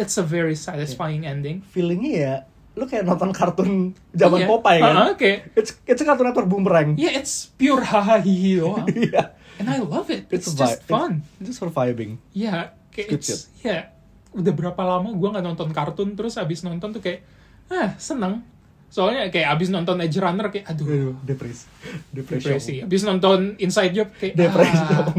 [0.00, 1.60] it's a very satisfying ending.
[1.68, 2.34] Feelingnya ya,
[2.72, 4.48] lu kayak nonton kartun zaman Iya.
[4.48, 4.94] Popeye kan?
[4.96, 5.34] Uh-huh, okay.
[5.52, 6.96] It's it's a kartun network boomerang.
[6.96, 8.88] Yeah, it's pure haha hihi doang.
[8.96, 9.36] Iya.
[9.60, 10.26] and I love it.
[10.32, 11.20] It's, It's, just fun.
[11.36, 12.16] It's, just for vibing.
[12.32, 13.92] Yeah, kayak Good it's, yeah.
[14.32, 17.20] Udah berapa lama gue nggak nonton kartun terus abis nonton tuh kayak
[17.68, 18.40] ah seneng.
[18.88, 21.64] Soalnya kayak abis nonton Edge Runner kayak aduh Aduh, depresi.
[22.12, 22.44] Depresi.
[22.44, 22.74] depresi.
[22.80, 24.76] Abis nonton Inside Job kayak Depresi.
[24.80, 25.12] ah.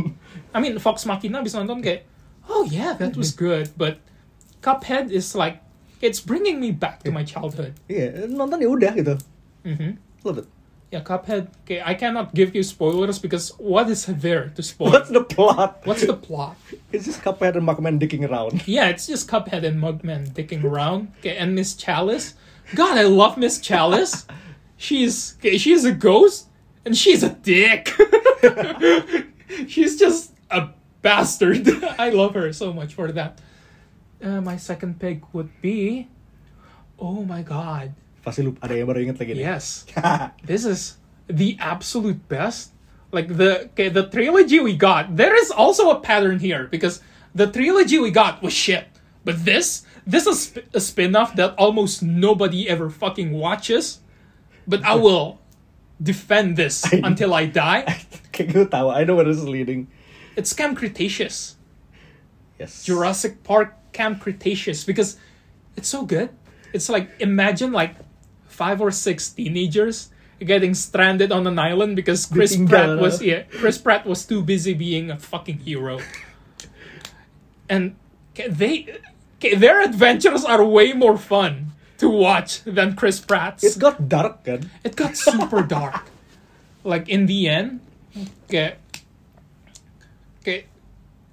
[0.53, 2.05] I mean Fox Machina abis nonton kayak
[2.45, 4.01] oh yeah that was good but
[4.61, 5.62] Cuphead is like
[6.03, 7.79] it's bringing me back to my childhood.
[7.87, 9.15] Iya, nonton ya udah gitu.
[9.63, 9.95] hmm
[10.27, 10.47] Love it.
[10.93, 11.49] Yeah, Cuphead.
[11.65, 14.93] Okay, I cannot give you spoilers because what is there to spoil?
[14.93, 15.81] What's the plot?
[15.89, 16.53] What's the plot?
[16.93, 18.61] It's just Cuphead and Mugman dicking around.
[18.69, 21.09] Yeah, it's just Cuphead and Mugman dicking around.
[21.23, 22.35] Okay, and Miss Chalice.
[22.77, 24.27] God, I love Miss Chalice.
[24.77, 26.51] She's okay, she's a ghost
[26.85, 27.89] and she's a dick.
[29.67, 30.69] she's just a
[31.01, 31.65] bastard.
[31.97, 33.39] I love her so much for that.
[34.23, 36.07] Uh, my second pick would be,
[36.97, 37.91] oh my god,
[38.23, 39.43] Pasti lu ada yang baru inget lagi nih.
[39.43, 39.83] yes,
[40.47, 40.95] this is
[41.27, 42.71] the absolute best.
[43.11, 47.03] Like the okay, the trilogy we got, there is also a pattern here because
[47.35, 48.87] the trilogy we got was shit,
[49.27, 53.99] but this this is a spin-off that almost nobody ever fucking watches.
[54.63, 55.43] But I will
[55.99, 57.83] defend this I- until I die.
[58.31, 59.91] Kayak gue tahu, I know where this is leading.
[60.39, 61.59] It's Camp Cretaceous,
[62.57, 62.87] Yes.
[62.87, 65.17] Jurassic Park Camp Cretaceous, because
[65.77, 66.29] it's so good.
[66.73, 67.95] It's like imagine like
[68.47, 73.77] five or six teenagers getting stranded on an island because Chris Pratt was yeah Chris
[73.77, 76.01] Pratt was too busy being a fucking hero,
[77.69, 77.95] and
[78.35, 78.99] they
[79.55, 83.63] their adventures are way more fun to watch than Chris Pratt's.
[83.63, 84.69] It got dark kan?
[84.83, 86.03] It got super dark.
[86.83, 87.79] Like in the end,
[88.45, 88.75] okay,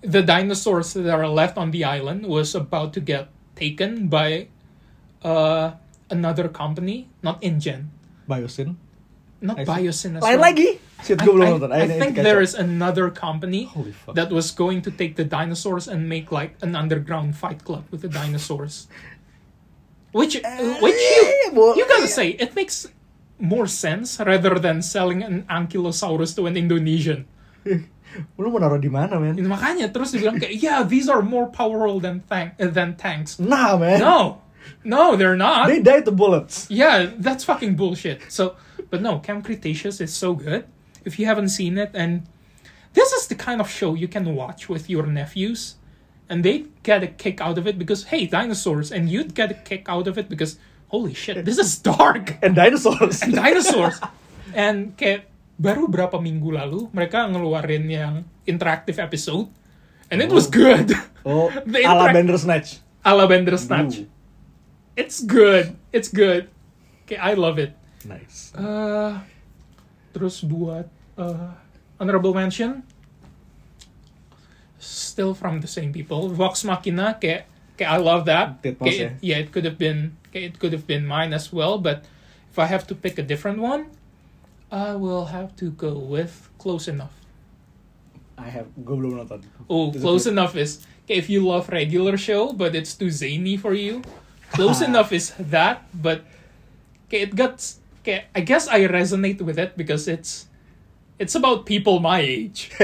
[0.03, 4.49] the dinosaurs that are left on the island was about to get taken by
[5.23, 5.73] uh
[6.11, 7.91] another company, not InGen,
[8.29, 8.75] Biosyn.
[9.41, 9.71] not I see.
[9.71, 10.53] Biosyn as Lain well.
[10.53, 10.79] lagi?
[11.05, 11.71] Shit, I, gue belum I- nonton.
[11.73, 12.49] I need think catch there up.
[12.49, 14.15] is another company Holy fuck.
[14.17, 18.01] that was going to take the dinosaurs and make like an underground fight club with
[18.03, 18.89] the dinosaurs.
[20.13, 20.35] which
[20.83, 22.89] which you you gotta say it makes
[23.39, 27.25] more sense rather than selling an ankylosaurus to an Indonesian.
[28.39, 29.39] Lu mau naruh di mana, men?
[29.39, 33.39] Makanya terus dibilang kayak yeah these are more powerful than tank uh, than tanks.
[33.39, 34.03] Nah, man.
[34.03, 34.43] No,
[34.83, 35.71] no they're not.
[35.71, 36.67] They die to bullets.
[36.71, 38.27] Yeah, that's fucking bullshit.
[38.27, 38.59] So,
[38.91, 40.67] but no, Camp Cretaceous is so good.
[41.07, 42.27] If you haven't seen it, and
[42.93, 45.79] this is the kind of show you can watch with your nephews,
[46.29, 49.59] and they get a kick out of it because hey, dinosaurs, and you'd get a
[49.63, 50.59] kick out of it because
[50.91, 53.23] holy shit, this is dark And dinosaurs.
[53.23, 54.03] and dinosaurs.
[54.55, 55.30] and kayak
[55.61, 58.15] baru berapa minggu lalu mereka ngeluarin yang
[58.49, 59.53] interactive episode,
[60.09, 60.89] and it was good.
[61.21, 61.61] Oh, ala
[62.09, 62.69] interact- Bandersnatch.
[63.05, 64.01] Ala Bandersnatch.
[64.01, 64.09] Ooh,
[64.97, 65.77] It's good.
[65.93, 66.49] It's good.
[67.05, 67.77] Okay, I love it.
[68.09, 68.57] nice.
[68.57, 69.21] Uh,
[70.17, 70.89] terus buat
[71.21, 71.53] uh,
[72.01, 72.81] honorable mention
[74.81, 77.45] still from the same people Vox Machina kayak
[77.77, 80.89] kayak I love that Kayak it- yeah it could have been kayak it could have
[80.89, 82.09] been mine as well but
[82.49, 83.93] if I have to pick a different one
[84.71, 87.13] I will have to go with Close Enough
[88.41, 89.45] I have, gue belum nonton.
[89.69, 90.25] oh Close?
[90.25, 94.01] Enough is kayak if you love regular show but it's too zany for you
[94.57, 96.25] Close Enough is that but
[97.13, 97.61] kayak it got
[98.07, 100.49] kayak I guess I resonate with it because it's
[101.21, 102.73] it's about people my age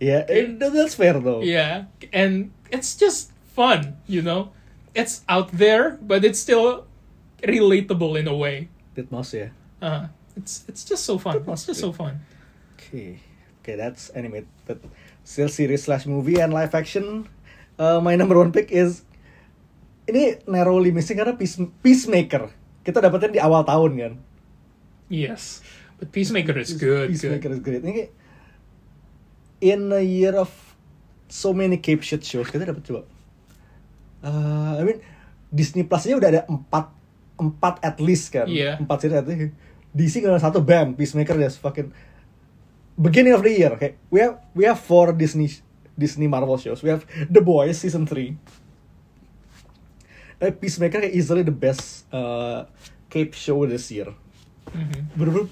[0.00, 1.40] Yeah, it, that's fair though.
[1.40, 4.52] Yeah, and it's just fun, you know.
[4.94, 6.86] It's out there, but it's still
[7.42, 8.68] relatable in a way.
[8.94, 9.48] Tit must ya.
[9.80, 11.42] Uh, it's it's just so fun.
[11.48, 12.20] It's just so fun.
[12.76, 13.18] Okay,
[13.64, 14.46] okay, that's animated.
[15.26, 17.26] Still series slash movie and live action.
[17.80, 19.02] Uh, my number one pick is
[20.06, 22.52] ini narrowly missing karena Peace, Peacemaker.
[22.86, 24.12] Kita dapetin di awal tahun kan.
[25.10, 25.64] Yes,
[25.98, 27.10] but Peacemaker is good.
[27.10, 27.58] Peacemaker good.
[27.58, 27.82] is great.
[27.82, 28.06] Ini
[29.64, 30.52] in a year of
[31.26, 33.02] so many cape shit shows kita dapat coba.
[34.22, 34.98] Uh, I mean
[35.50, 36.86] Disney Plus aja udah ada empat
[37.36, 38.46] empat at least kan.
[38.46, 38.78] Iya.
[38.78, 39.54] Empat series at least.
[39.92, 41.92] DC kalau satu bam Peacemaker just fucking
[42.96, 45.52] beginning of the year kayak we have we have four Disney
[45.96, 46.84] Disney Marvel shows.
[46.84, 48.36] We have The Boys season 3.
[50.36, 52.68] Uh, Peacemaker kayak easily the best uh,
[53.08, 54.12] cape show this year
[54.66, 55.14] Mhm.
[55.14, 55.46] bener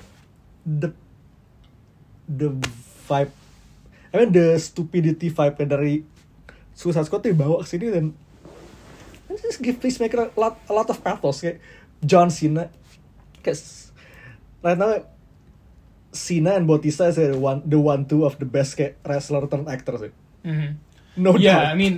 [0.67, 0.91] the
[2.27, 2.51] the
[3.07, 3.31] vibe
[4.11, 6.03] I mean the stupidity vibe dari
[6.75, 8.11] Suicide Squad tuh dibawa ke sini dan
[9.39, 11.63] just give Peacemaker a lot, a lot of pathos kayak
[12.03, 12.69] John Cena
[13.41, 13.59] kayak
[14.65, 15.05] right now
[16.11, 19.67] Cena and Bautista is the one the one two of the best kayak wrestler turned
[19.69, 20.13] actor sih
[20.45, 20.71] Mhm.
[21.17, 21.95] no yeah, I doubt mean,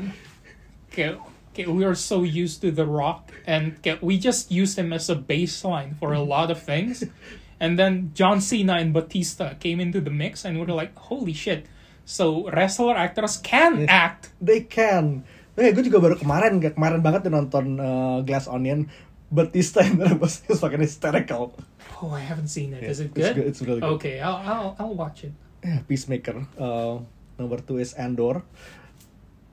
[0.89, 1.19] okay,
[1.51, 5.11] okay, we are so used to The Rock, and okay, we just used him as
[5.11, 7.03] a baseline for a lot of things.
[7.57, 11.33] And then John Cena and Batista came into the mix, and we were like, holy
[11.33, 11.65] shit.
[12.05, 13.89] So wrestler actors can Yes.
[13.89, 14.23] act.
[14.39, 15.25] They can.
[15.57, 18.93] Eh, gue juga baru kemarin, kayak kemarin banget nonton uh, Glass Onion.
[19.31, 21.55] Batista and that was, was fucking hysterical.
[22.03, 22.83] Oh, I haven't seen it.
[22.83, 23.35] Yeah, Is it it's good?
[23.35, 23.95] good, it's really good.
[23.99, 25.33] Okay, I'll I'll, I'll watch it.
[25.65, 26.47] Yeah, Peacemaker.
[26.55, 27.03] Uh,
[27.39, 28.45] number two is Andor.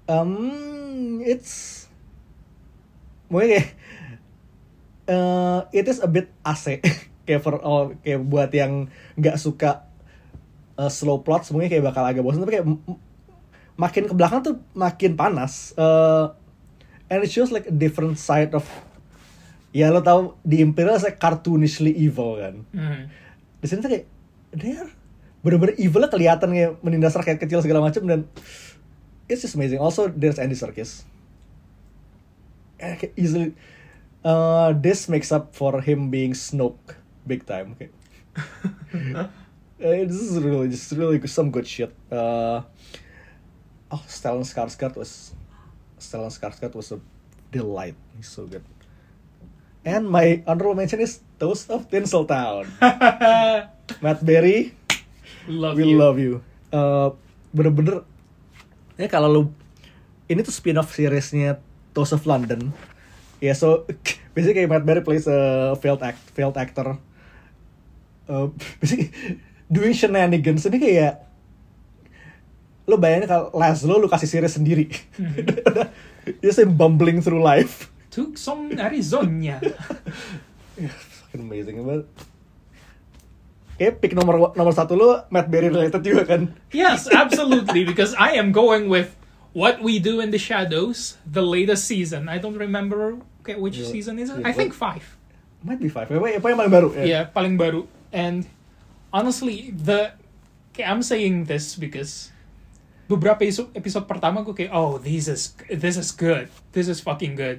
[0.06, 1.88] Um, it's
[3.32, 3.68] mungkin kayak
[5.10, 6.84] uh, it is a bit AC
[7.26, 9.88] kayak for all kayak buat yang nggak suka
[10.78, 12.68] uh, slow plot semuanya kayak bakal agak bosan tapi kayak
[13.74, 16.36] makin ke belakang tuh makin panas uh,
[17.10, 18.68] and it shows like a different side of
[19.74, 22.56] ya lo tau di Imperial like cartoonishly evil kan?
[22.72, 23.02] Mhm.
[23.64, 24.06] di sini tuh kayak
[24.54, 24.84] dia
[25.40, 28.28] bener-bener evilnya kelihatan kayak menindas rakyat kecil segala macam dan
[29.28, 29.80] it's just amazing.
[29.82, 31.08] Also there's Andy Serkis.
[32.78, 33.56] Eh, kayak easily
[34.28, 37.92] uh, this makes up for him being Snoke big time kayak
[39.84, 41.92] Eh, this is really just really some good shit.
[42.08, 42.64] Uh,
[43.92, 45.36] oh Stellan Skarsgård was
[46.00, 47.04] Stellan Skarsgård was a
[47.52, 47.96] delight.
[48.16, 48.64] He's so good
[49.84, 52.68] and my honorable mention is Toast of Tinseltown.
[54.04, 54.72] Matt Berry
[55.48, 56.00] love we you.
[56.00, 56.34] love you.
[56.72, 57.12] Uh,
[57.52, 58.02] bener-bener
[58.96, 59.42] ya kalau lu
[60.32, 61.60] ini tuh spin off seriesnya
[61.92, 62.72] Toast of London.
[63.44, 63.84] Ya so
[64.36, 66.98] basically kayak Matt Berry plays a failed act failed actor.
[68.26, 68.50] Uh,
[68.82, 69.12] basically
[69.68, 71.28] doing shenanigans ini kayak
[72.84, 74.92] lo bayangin kalau Laszlo lu kasih series sendiri.
[76.40, 79.58] Dia sih bumbling through life Tucson, Arizona.
[81.34, 82.06] fucking amazing banget
[83.74, 87.82] Kayak pick nomor nomor satu lu Matt Berry related juga kan yes, absolutely.
[87.82, 89.18] Because I am going with
[89.58, 92.30] what we do in the shadows, the latest season.
[92.30, 93.90] I don't remember okay, which Yeah.
[93.90, 94.46] season is it.
[94.46, 95.02] Yeah, I think five.
[95.66, 96.06] Might be five.
[96.06, 96.90] Apa, apa yang paling baru?
[96.94, 97.04] ya?
[97.04, 97.90] Yeah, paling baru.
[98.14, 98.46] And
[99.10, 100.14] honestly, the
[100.70, 102.30] okay, I'm saying this because
[103.10, 106.46] beberapa episode, episode pertama gue kayak oh this is this is good,
[106.78, 107.58] this is fucking good.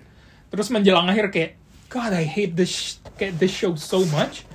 [0.54, 1.52] Terus menjelang akhir kayak
[1.90, 4.46] God I hate this kayak this show so much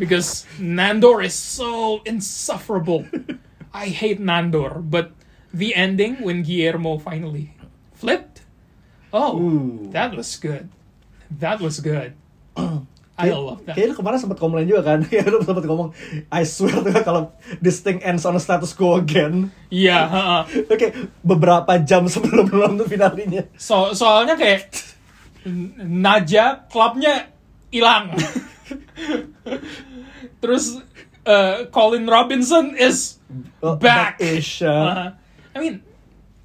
[0.00, 3.08] because Nandor is so insufferable.
[3.76, 5.12] I hate Nandor but
[5.52, 7.56] the ending when Guillermo finally
[7.96, 8.44] flipped
[9.12, 9.88] oh Ooh.
[9.92, 10.68] that was good.
[11.32, 12.14] That was good.
[13.16, 13.80] I love that.
[13.80, 15.00] Kayaknya kemarin sempat komplain juga kan?
[15.08, 15.96] Kayak lu sempat ngomong
[16.28, 17.32] I swear tuh kalau
[17.64, 19.48] this thing ends on a status quo again.
[19.72, 20.42] Iya, heeh.
[20.72, 20.88] Oke,
[21.24, 24.68] beberapa jam sebelum lu nonton finalnya So, soalnya kayak
[25.78, 27.30] Naja klubnya
[27.70, 28.10] hilang.
[30.42, 30.78] Terus
[31.26, 33.18] uh, Colin Robinson is
[33.62, 34.18] Oh, back.
[34.22, 34.70] Back-ish, uh.
[34.70, 35.08] Uh,
[35.54, 35.82] I mean,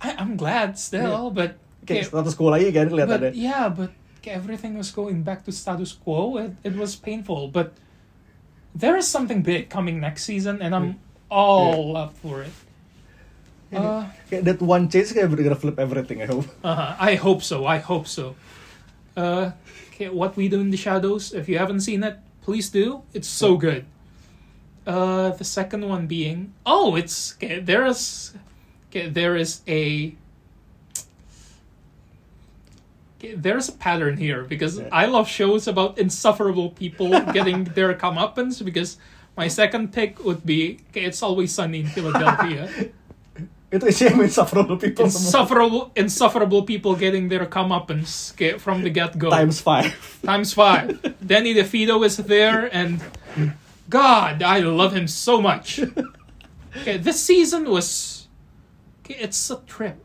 [0.02, 3.90] I, I'm glad still, but Kayak status quo lagi kan but kelihatannya yeah, but
[4.26, 6.38] everything was going back to status quo.
[6.38, 7.74] It, it was painful, but
[8.74, 12.54] there is something big coming next season, and I'm all up for it.
[13.72, 16.92] Uh, Kayak that one change kayak gonna flip everything I hope Uh-huh.
[17.00, 17.64] I hope so.
[17.64, 18.36] I hope so.
[19.16, 19.52] Uh,
[20.10, 21.34] what we do in the shadows.
[21.34, 23.04] If you haven't seen it, please do.
[23.14, 23.86] It's so good.
[24.88, 28.34] Uh, the second one being oh, it's okay, there is
[28.90, 30.16] okay, there is a
[33.20, 34.90] okay, there's a pattern here because Yeah.
[34.92, 38.66] I love shows about insufferable people getting their comeuppance.
[38.66, 38.98] Because
[39.38, 42.70] my second pick would be okay, it's always sunny in Philadelphia.
[43.72, 49.32] Itu isinya insufferable people insufferable insufferable people getting their comeuppance from the get go.
[49.32, 49.96] Times five
[50.28, 51.00] Times five.
[51.24, 53.00] Danny DeVito is there, and
[53.88, 55.80] God, I love him so much.
[56.84, 58.28] Okay, this season was.
[59.02, 60.04] Okay, it's a trip.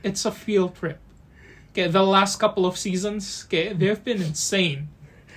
[0.00, 1.00] It's a field trip.
[1.72, 4.88] Okay, the last couple of seasons, okay, they've been insane,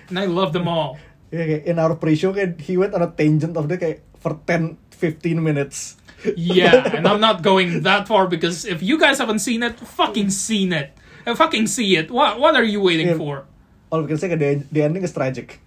[0.07, 0.97] and I love them all.
[1.31, 4.79] Kayak in our pre-show kayak he went on a tangent of the kayak for 10
[5.01, 6.00] 15 minutes.
[6.37, 10.29] Yeah, and I'm not going that far because if you guys haven't seen it, fucking
[10.29, 10.95] seen it.
[11.25, 12.09] And fucking see it.
[12.11, 13.17] What what are you waiting Yeah.
[13.17, 13.45] for?
[13.91, 15.59] All we can say the, the ending is tragic.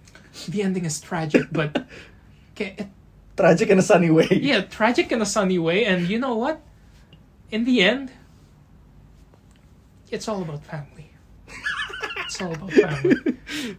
[0.49, 1.85] The ending is tragic, but
[2.55, 2.87] okay, it,
[3.37, 4.27] Tragic in a sunny way.
[4.31, 5.85] yeah, tragic in a sunny way.
[5.85, 6.61] And you know what?
[7.51, 8.11] In the end,
[10.11, 11.11] it's all about family.
[12.25, 13.15] It's all about family.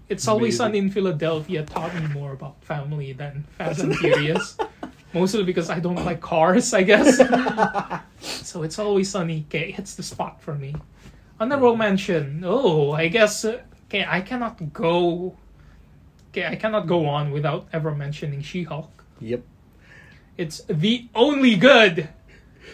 [0.09, 0.59] It's always Amazing.
[0.59, 4.57] sunny in Philadelphia taught me more about family than Fast and Furious.
[5.16, 7.16] Mostly because I don't like cars, I guess.
[8.20, 9.48] so it's always sunny.
[9.48, 10.76] Okay, hits the spot for me.
[11.40, 12.44] Honorable mention.
[12.44, 13.48] Oh, I guess.
[13.48, 15.33] uh, Okay, I cannot go.
[16.31, 18.90] Okay, I cannot go on without ever mentioning She-Hulk.
[19.22, 19.40] Yep.
[20.37, 22.11] It's the only good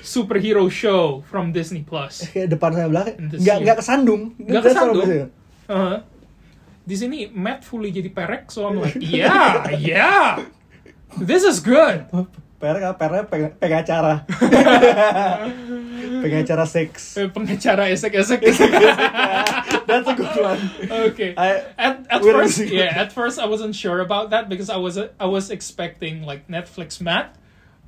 [0.02, 2.26] superhero show from Disney Plus.
[2.33, 4.22] Kayak depan saya belakang nggak nggak kesandung.
[4.40, 5.05] Nggak kesandung.
[5.05, 5.31] I'm saying.
[5.70, 5.96] Uh,
[6.83, 10.42] di sini Matt fully jadi perek, so I'm like, yeah, yeah,
[11.18, 12.07] this is good.
[12.62, 14.22] Perek peng- pengacara.
[16.22, 17.18] pengacara seks.
[17.18, 18.38] Eh, Pengacara esek-esek.
[19.83, 20.62] That's a good one.
[21.11, 21.35] okay.
[21.35, 24.94] I- at at first, yeah, at first I wasn't sure about that because I was
[24.94, 27.35] I was expecting like Netflix Matt,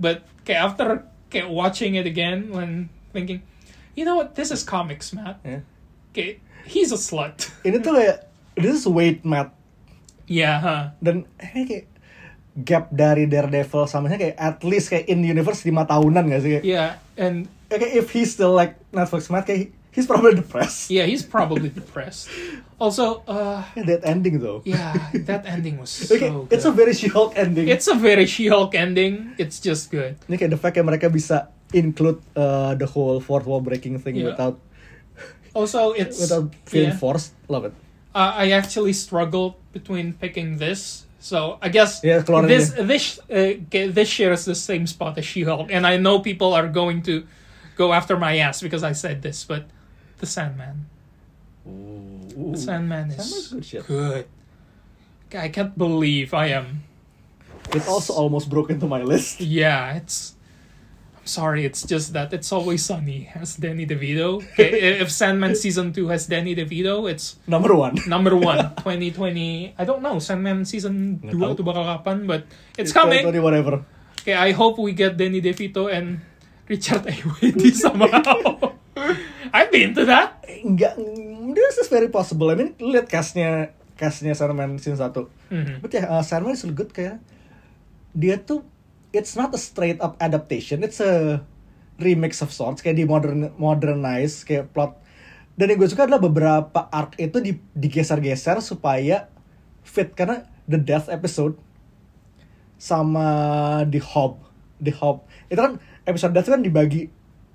[0.02, 3.46] but okay, after okay, watching it again, when thinking,
[3.94, 5.38] you know what, this is comics Matt.
[5.46, 5.62] Ya.
[6.10, 7.46] Okay, he's a slut.
[7.62, 8.26] Ini tuh kayak
[8.58, 9.54] this is weight mat
[10.26, 10.82] yeah, huh?
[10.98, 11.86] dan ini kayak
[12.56, 16.50] gap dari Daredevil sama kayak at least kayak in universe 5 tahunan gak sih?
[16.58, 20.86] Kayak, Yeah, and kayak if he's still like Netflix mat kayak he's probably depressed.
[20.86, 22.30] yeah, he's probably depressed.
[22.78, 24.62] Also, uh, That ending though.
[24.62, 24.94] yeah,
[25.26, 26.78] that ending was Okay, so it's a good.
[26.78, 27.66] very She-Hulk ending.
[27.66, 29.34] It's a very She-Hulk ending.
[29.34, 30.14] It's just good.
[30.26, 34.14] Ini kayak the fact kayak mereka bisa include uh, the whole fourth wall breaking thing
[34.14, 34.30] Yeah.
[34.30, 34.58] without
[35.58, 36.98] Also, it's without feeling yeah.
[36.98, 37.34] forced.
[37.46, 37.74] Love it.
[38.14, 41.06] Uh, I actually struggled between picking this.
[41.24, 45.72] So I guess Yeah, this this uh, ge- this shares the same spot as She-Hulk,
[45.72, 47.24] and I know people are going to
[47.76, 49.64] go after my ass because I said this, but
[50.18, 50.84] the Sandman,
[51.64, 53.86] the Sandman is Sandman's good shit.
[53.86, 54.26] good.
[55.32, 56.84] I can't believe I am.
[57.72, 59.40] It also almost broke into my list.
[59.40, 60.33] Yeah, it's.
[61.24, 64.44] Sorry, it's just that it's always sunny has Danny DeVito.
[64.54, 67.96] Okay, if Sandman season two has Danny DeVito, it's Number one.
[68.06, 71.52] number one 2020 I don't know Sandman season Nggak 2 tahu.
[71.56, 72.44] itu bakal kapan but
[72.76, 73.80] it's coming 20, whatever.
[74.20, 76.20] okay I hope we get Danny DeVito and
[76.68, 78.76] Richard Ayoade somehow
[79.52, 80.96] I'd be into that Enggak,
[81.56, 82.48] this is very possible.
[82.48, 85.28] I mean, lihat castnya castnya Sandman season 1.
[85.52, 85.74] Mhm.
[85.84, 87.20] But ya, uh, Sandman is good kayak
[88.16, 88.64] dia tuh
[89.14, 91.42] it's not a straight up adaptation, it's a
[92.02, 94.98] remix of sorts kayak di modern modernize kayak plot.
[95.54, 99.30] Dan yang gue suka adalah beberapa arc itu di, digeser-geser supaya
[99.86, 101.54] fit karena the death episode
[102.74, 103.26] sama
[103.86, 104.42] di Hob,
[104.82, 105.78] di Hob itu kan
[106.10, 107.06] episode death kan dibagi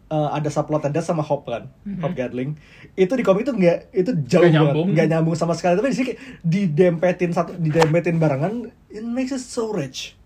[0.10, 1.70] uh, ada subplotnya Dust sama Hop kan,
[2.02, 2.58] Hop Gatling.
[2.98, 4.88] Itu di komik itu nggak itu jauh banget, nyambung.
[4.94, 5.78] nggak nyambung sama sekali.
[5.78, 10.18] Tapi di sini didempetin satu, didempetin barengan, it makes it so rich.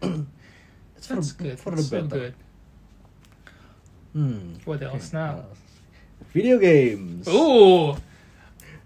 [1.00, 1.56] For, That's good.
[1.58, 2.16] for the That's so better.
[2.30, 2.34] good.
[4.12, 4.54] Hmm.
[4.64, 5.44] What else now?
[6.34, 7.26] Video games.
[7.28, 7.94] Ooh.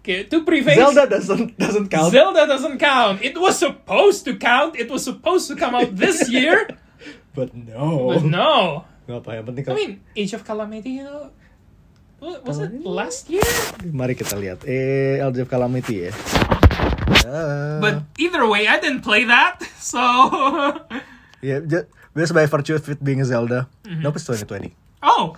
[0.04, 0.76] Okay, to preface.
[0.76, 2.12] Zelda doesn't doesn't count.
[2.12, 3.24] Zelda doesn't count.
[3.24, 4.76] It was supposed to count.
[4.76, 6.68] It was supposed to come out this year,
[7.34, 8.12] But no.
[8.12, 8.84] but no.
[9.08, 11.00] Nggak apa yang penting I mean, Age of Calamity.
[12.20, 13.44] What, was it last year?
[13.92, 14.64] mari kita lihat.
[14.68, 16.12] Eh, Age of Calamity ya.
[17.80, 19.60] But either way, I didn't play that.
[19.84, 20.00] So
[21.44, 23.68] yeah, just, just by virtue of it being Zelda.
[23.84, 24.02] Mm-hmm.
[24.02, 24.74] Nope, it's 2020.
[25.02, 25.36] oh,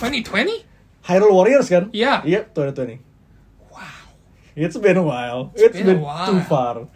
[0.00, 0.64] 2020.
[1.02, 1.90] Hyrule Warriors kan?
[1.92, 2.22] Yeah.
[2.24, 3.00] Yep, 2020.
[3.70, 3.82] Wow.
[4.54, 5.50] It's been a while.
[5.58, 6.26] It's been a been, while.
[6.30, 6.86] too far.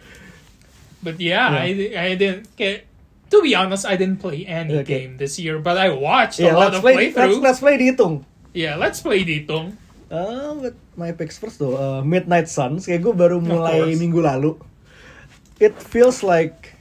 [1.03, 1.59] But yeah, Yeah.
[1.59, 1.69] I,
[2.11, 2.87] I didn't get.
[3.27, 5.03] To be honest, I didn't play any Okay.
[5.03, 6.95] game this year, but I watched Yeah, a lot let's of play.
[6.95, 7.41] Let's, playthroughs.
[7.43, 8.23] let's play dihitung.
[8.55, 9.75] Yeah, let's play Ditong.
[10.07, 12.87] Uh, but my picks first though, uh, Midnight Suns.
[12.87, 14.55] Kayak gue baru mulai minggu lalu.
[15.59, 16.76] It feels like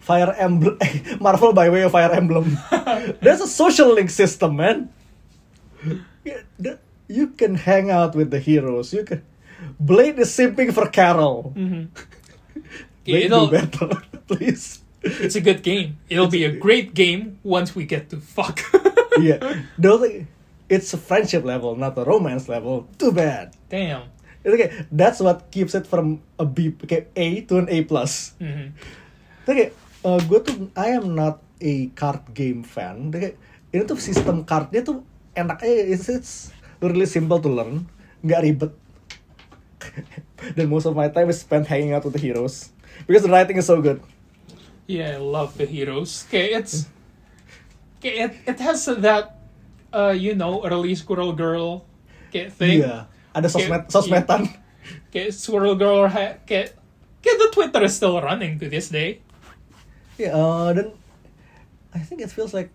[0.00, 0.78] Fire Emblem,
[1.20, 2.58] Marvel by way of Fire Emblem.
[3.22, 4.90] There's a social link system, man.
[7.08, 8.92] You can hang out with the heroes.
[8.92, 9.22] You can.
[9.80, 11.54] Blade is simping for Carol.
[11.56, 11.88] Okay,
[13.06, 13.88] Blade it'll, do better,
[14.26, 14.82] please.
[15.02, 15.98] it's a good game.
[16.10, 18.60] It'll be a great game once we get to fuck.
[19.18, 20.26] yeah, like,
[20.68, 22.86] it's a friendship level, not a romance level.
[22.98, 23.56] Too bad.
[23.70, 24.10] Damn.
[24.44, 28.38] Itu kayak that's what keeps it from a B okay, A to an A plus.
[28.38, 28.72] Mhm.
[29.48, 29.72] Tapi kayak
[30.28, 33.08] gue tuh I am not a card game fan.
[33.08, 33.36] Tapi kayak
[33.72, 35.00] ini tuh sistem cardnya tuh
[35.32, 35.88] enak aja.
[35.88, 36.32] It's, it's
[36.84, 37.88] really simple to learn,
[38.20, 38.72] nggak ribet.
[40.56, 42.76] Dan most of my time is spent hanging out with the heroes
[43.08, 44.04] because the writing is so good.
[44.84, 46.28] Yeah, I love the heroes.
[46.28, 46.84] Okay, it's
[47.98, 49.40] okay, it, it has that
[49.96, 51.88] uh you know early Squirrel Girl
[52.28, 52.84] okay, thing.
[52.84, 54.42] Iya, ada sosmed Kayak- sosmedan.
[55.08, 56.72] Okay, Squirrel Girl okay,
[57.20, 59.24] okay, the Twitter is still running to this day.
[60.18, 60.86] Ya, eh, dan
[61.94, 62.68] I think it feels like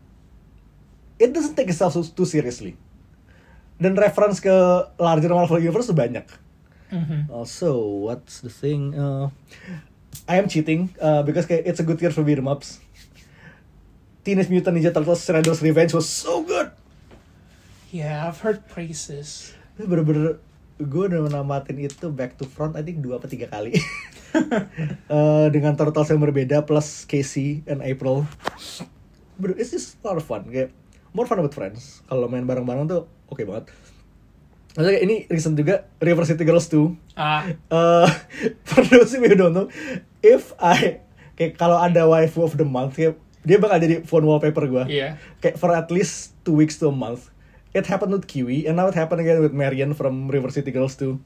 [1.20, 2.74] it doesn't take itself so- too seriously.
[3.78, 4.54] Dan reference ke
[4.98, 6.24] larger Marvel Universe tuh banyak.
[6.90, 7.28] Mhm.
[7.28, 7.74] Also,
[8.06, 8.94] what's the thing?
[8.94, 9.28] Uh,
[10.24, 12.80] I am cheating uh, because kayak it's a good year for beat 'em ups.
[14.24, 16.72] Teenage Mutant Ninja Turtles Shredder's Revenge was so good.
[17.92, 19.52] Yeah, I've heard praises.
[19.76, 20.40] Bener-bener
[20.80, 23.76] gue udah menamatin itu back to front I think dua atau tiga kali.
[25.14, 28.26] Eh, dengan Turtles yang berbeda plus Casey and April.
[29.38, 30.50] But it's just a lot of fun.
[30.50, 30.74] Kayak
[31.14, 32.02] more fun with friends.
[32.10, 33.70] Kalau main bareng-bareng tuh oke banget.
[34.74, 36.98] Maksudnya kayak ini recent juga River City Girls 2.
[37.14, 38.10] Ah, uh,
[38.70, 39.70] for those who don't know,
[40.26, 41.06] if I
[41.38, 43.14] kayak kalau ada waifu of the month, kayak,
[43.46, 44.84] dia bakal jadi phone wallpaper gue.
[44.90, 45.22] yeah.
[45.46, 47.30] Kayak for at least two weeks to a month.
[47.74, 50.94] It happened with Kiwi, and now it happened again with Marian from River City Girls
[50.94, 51.22] too.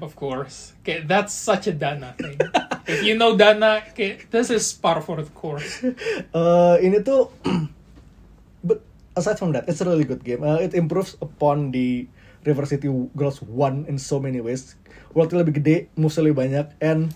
[0.00, 0.76] Of course.
[0.82, 2.38] Okay, that's such a Dana thing.
[2.86, 5.82] if you know Dana, okay, this is par for the course.
[6.30, 7.32] Uh, ini tuh,
[8.66, 8.84] but
[9.16, 10.42] aside from that, it's a really good game.
[10.44, 12.06] Uh, it improves upon the
[12.44, 14.76] River City Girls 1 in so many ways.
[15.12, 17.10] Worldnya lebih gede, moves lebih banyak, and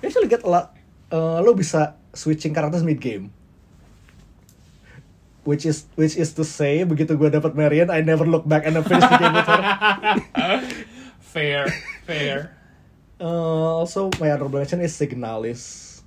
[0.00, 0.76] you actually get a lot.
[1.10, 3.30] Uh, lo bisa switching characters mid game.
[5.46, 8.74] Which is which is to say, begitu gue dapat Marian, I never look back and
[8.74, 9.62] I finish the game with her.
[11.36, 11.68] fair,
[12.08, 12.56] fair.
[13.20, 16.00] Uh, also, my honorable mention is Signalis.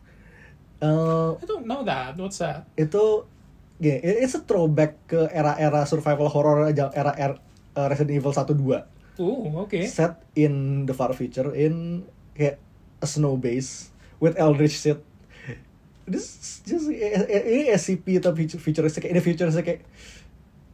[0.82, 2.18] Uh, I don't know that.
[2.18, 2.66] What's that?
[2.74, 3.30] itu
[3.78, 7.36] gini, it's a throwback ke era-era survival horror aja era, era
[7.78, 9.84] uh, Resident Evil 1 2 Ooh, okay.
[9.84, 12.56] set in the far future in kayak
[13.04, 13.92] a snow base
[14.24, 15.04] with eldritch shit
[16.08, 19.84] this is just eh, eh, ini SCP tapi futuristic ini futuristic kayak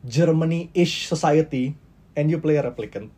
[0.05, 1.73] Germany-ish society
[2.13, 3.09] and you play a replicant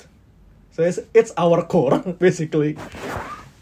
[0.78, 2.78] so it's, it's our core basically.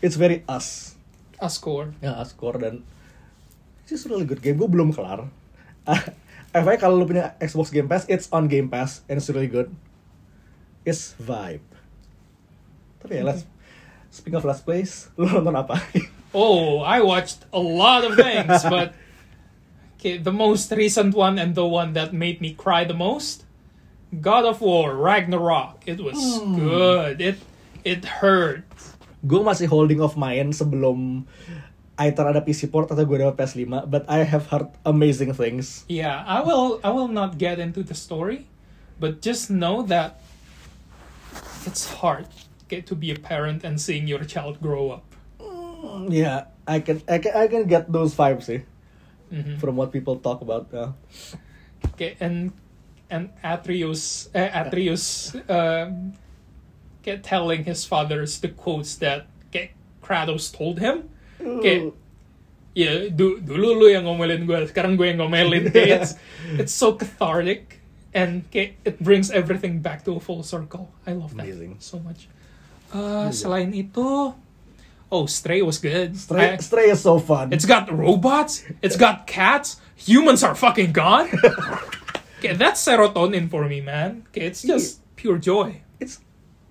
[0.03, 0.99] It's very us.
[1.39, 1.95] A score.
[2.03, 2.83] ya score dan
[3.87, 4.59] it's just really good game.
[4.59, 5.31] Gue belum kelar.
[6.55, 9.71] FYI kalau lu punya Xbox Game Pass it's on Game Pass and it's really good.
[10.83, 11.63] It's vibe.
[12.99, 13.47] Tapi ya let's
[14.11, 15.79] speaking of last place lu nonton apa?
[16.35, 18.91] Oh, I watched a lot of things, but
[19.95, 23.44] okay, the most recent one and the one that made me cry the most,
[24.21, 25.83] God of War Ragnarok.
[25.85, 26.17] It was
[26.55, 27.19] good.
[27.21, 27.37] It
[27.83, 28.63] it hurt.
[29.25, 31.25] gue masih holding off main sebelum
[31.97, 36.21] either ada PC port atau gue dapat PS5 but I have heard amazing things Yeah,
[36.29, 38.45] I will I will not get into the story,
[39.01, 40.21] but just know that
[41.65, 42.29] it's hard
[42.69, 45.05] get to be a parent and seeing your child grow up.
[46.09, 48.61] yeah I can I can I can get those vibes sih
[49.33, 49.57] Mhm.
[49.57, 50.93] from what people talk about uh.
[51.97, 52.53] Okay, and
[53.15, 55.31] and Atreus, uh, Atreus,
[57.01, 59.27] get telling his fathers the quotes that
[60.03, 61.09] Kratos told him.
[61.41, 61.93] Kayak,
[62.77, 65.71] ya du- dulu lu yang ngomelin gue, sekarang gue yang ngomelin.
[65.73, 66.11] Kayak, it's
[66.61, 67.81] it's so cathartic
[68.13, 70.93] and kayak, it brings everything back to a full circle.
[71.09, 71.81] I love that Amazing.
[71.81, 72.29] so much.
[72.93, 74.33] Uh, selain itu,
[75.09, 76.13] oh Stray was good.
[76.13, 77.49] Stray, I- Stray is so fun.
[77.49, 78.61] it's got robots.
[78.85, 79.81] It's got cats.
[80.05, 81.33] Humans are fucking gone.
[82.45, 84.23] okay, that's serotonin for me, man.
[84.29, 85.81] Okay, it's just pure joy.
[85.97, 86.19] it's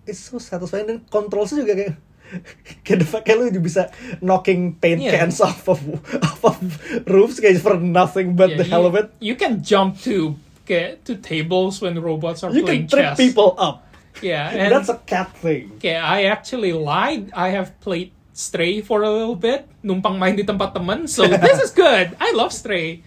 [0.05, 1.95] it's so satisfying dan controlsnya juga kayak
[2.85, 3.89] kayak the fact kayak lu bisa
[4.21, 5.17] knocking paint Yeah.
[5.17, 5.81] cans off of
[6.21, 6.61] off of
[7.09, 9.07] roofs kayak for nothing but Yeah, the hell you, of it.
[9.21, 13.17] You can jump to get to tables when robots are You playing can trip chess.
[13.17, 13.85] people up.
[14.21, 15.77] Yeah, And that's a cat thing.
[15.81, 17.33] okay, I actually lied.
[17.33, 19.65] I have played Stray for a little bit.
[19.81, 21.07] Numpang main di tempat teman.
[21.09, 22.13] So this is good.
[22.21, 23.01] I love Stray.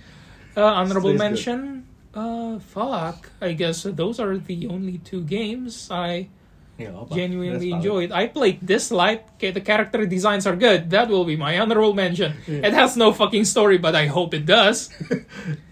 [0.57, 1.59] Uh, honorable Stray is mention.
[2.17, 3.29] Uh, fuck.
[3.37, 6.33] I guess those are the only two games I
[6.81, 7.13] apa?
[7.13, 8.09] genuinely enjoyed.
[8.09, 9.29] I played this light.
[9.37, 10.89] Okay, the character designs are good.
[10.89, 12.33] That will be my honorable mention.
[12.49, 14.89] It has no fucking story, but I hope it does.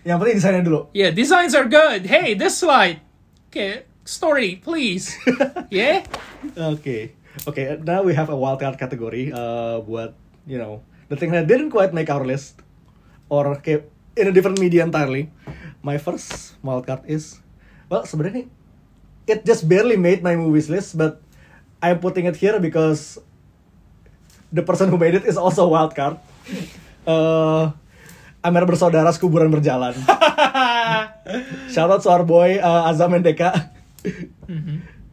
[0.06, 0.82] Yang penting desainnya dulu.
[0.94, 2.06] yeah, designs are good.
[2.06, 3.02] Hey, this light.
[3.50, 5.18] Okay, story, please.
[5.74, 6.06] yeah.
[6.54, 7.18] Okay.
[7.50, 10.14] Okay, now we have a wildcard category uh, buat,
[10.46, 12.62] you know, the thing that didn't quite make our list
[13.34, 15.30] or kayak in a different media entirely.
[15.86, 17.38] My first wildcard is,
[17.94, 18.50] well, sebenarnya
[19.30, 21.22] it just barely made my movies list, but
[21.78, 23.22] I'm putting it here because
[24.50, 26.18] the person who made it is also a wildcard.
[27.06, 27.70] Uh,
[28.42, 29.94] Amer bersaudara sekuburan berjalan.
[31.74, 33.70] Shout out to our boy uh, Azam Mendeka.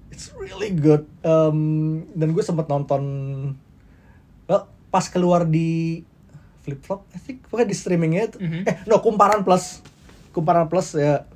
[0.09, 1.05] It's really good.
[1.21, 3.05] Um, dan gue sempet nonton
[4.49, 6.01] well, pas keluar di
[6.65, 8.39] Flip Flop, I think pokoknya di streamingnya itu.
[8.41, 8.63] Mhm.
[8.65, 9.85] Eh, no, Kumparan Plus.
[10.33, 11.29] Kumparan Plus ya.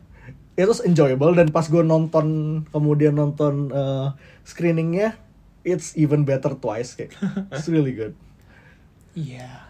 [0.56, 1.36] It was enjoyable.
[1.36, 5.20] Dan pas gue nonton kemudian nonton uh, screeningnya
[5.66, 7.12] it's even better twice kayak.
[7.52, 8.16] It's really good.
[9.12, 9.68] Yeah.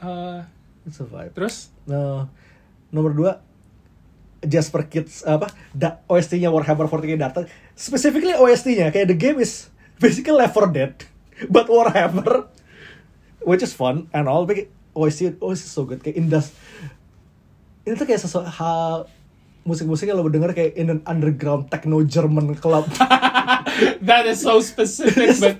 [0.00, 0.48] Uh,
[0.88, 1.36] it's a vibe.
[1.36, 1.68] terus?
[1.84, 2.28] Nah,
[2.94, 3.32] nomor dua
[4.44, 10.36] Jasper Kids apa da, OST-nya Warhammer 40k Data specifically OST-nya kayak the game is basically
[10.36, 10.92] Left 4 Dead
[11.48, 12.52] but Warhammer
[13.48, 16.00] which is fun and all but OST OST is so good.
[16.06, 16.54] Kayak indas
[17.84, 19.08] ini tuh kayak sesuatu hal
[19.64, 22.84] musik-musiknya lo denger kayak in an underground techno German club
[24.08, 25.56] that is so specific, but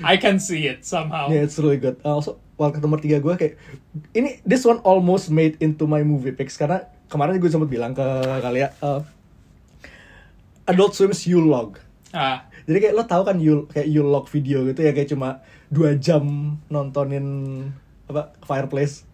[0.00, 1.28] I can see it somehow.
[1.28, 2.00] Yeah, it's really good.
[2.00, 3.54] Uh, also, wildcard nomor tiga gue kayak
[4.16, 8.06] ini this one almost made into my movie picks karena kemarin gue sempat bilang ke
[8.40, 9.00] kalian uh,
[10.68, 11.82] Adult Swim's Yulog.
[12.14, 15.98] Ah, Jadi kayak lo tahu kan Yul kayak Yulog video gitu ya kayak cuma dua
[15.98, 17.26] jam nontonin
[18.06, 19.06] apa fireplace.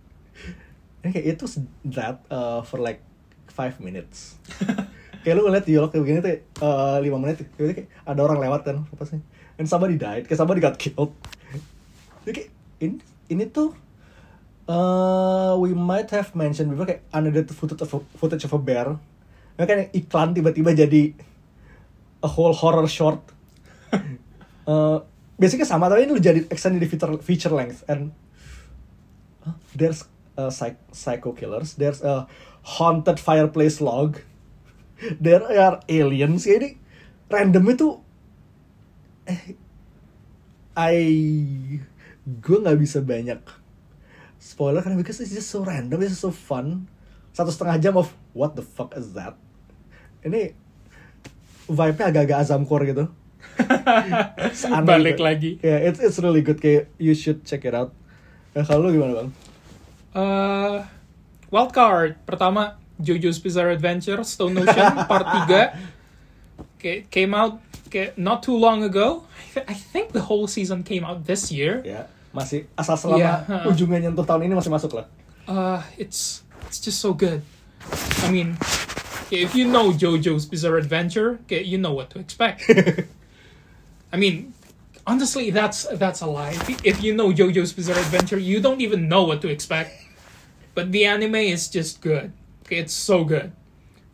[1.12, 1.44] Kayak itu
[1.92, 3.02] that uh, for like
[3.50, 4.36] five minutes.
[5.26, 6.30] kayak lu ngeliat Yulog kayak begini tuh
[6.62, 9.20] uh, lima menit gitu kayak ada orang lewat kan apa sih?
[9.58, 11.16] And somebody died, kayak somebody got killed.
[12.22, 12.96] Jadi kayak ini
[13.32, 13.74] ini tuh
[14.70, 18.94] uh, we might have mentioned before kayak unedited footage of a, footage of a bear.
[19.56, 21.16] Nah, kan iklan tiba-tiba jadi
[22.22, 23.22] a whole horror short.
[24.70, 25.00] uh,
[25.36, 28.10] basically sama tapi ini lu jadi extended feature feature length and
[29.44, 32.28] huh, there's uh, psych- psycho killers, there's a
[32.76, 34.20] haunted fireplace log,
[35.20, 36.46] there are aliens.
[36.46, 36.78] Ya ini
[37.28, 37.88] random itu
[39.26, 39.58] eh
[40.76, 40.96] I
[42.26, 43.40] gue nggak bisa banyak
[44.36, 46.86] spoiler karena because it's just so random, it's just so fun.
[47.34, 49.34] Satu setengah jam of what the fuck is that?
[50.22, 50.54] Ini
[51.66, 53.04] vibe-nya agak-agak azamcore gitu.
[54.86, 55.24] Balik gitu.
[55.24, 55.50] lagi.
[55.64, 56.60] Yeah, it's it's really good.
[56.60, 57.92] Kayak you should check it out.
[58.56, 59.28] Eh, kalau lu gimana bang?
[60.16, 60.88] Uh,
[61.52, 65.76] wildcard pertama JoJo's Bizarre Adventure Stone Ocean Part 3
[66.80, 67.60] okay, came out
[68.16, 69.24] not too long ago.
[69.24, 71.80] I, th- I think the whole season came out this year.
[71.84, 73.72] Ya masih asal selama Yeah, uh-uh.
[73.72, 75.06] ujungnya nyentuh tahun ini masih masuk lah.
[75.48, 77.40] Uh, it's it's just so good.
[78.20, 78.60] I mean,
[79.32, 82.66] if you know JoJo's Bizarre Adventure, you know what to expect.
[84.12, 84.52] I mean,
[85.06, 86.58] honestly, that's that's a lie.
[86.84, 89.96] If you know JoJo's Bizarre Adventure, you don't even know what to expect.
[90.76, 92.36] But the anime is just good.
[92.68, 93.52] It's so good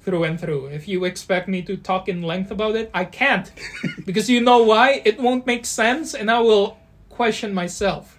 [0.07, 0.67] through and through.
[0.67, 3.51] If you expect me to talk in length about it, I can't.
[4.07, 5.03] because you know why?
[5.05, 6.79] It won't make sense and I will
[7.11, 8.17] question myself.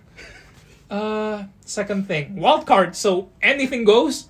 [0.91, 2.97] Uh, second thing, wild card.
[2.97, 4.27] So anything goes.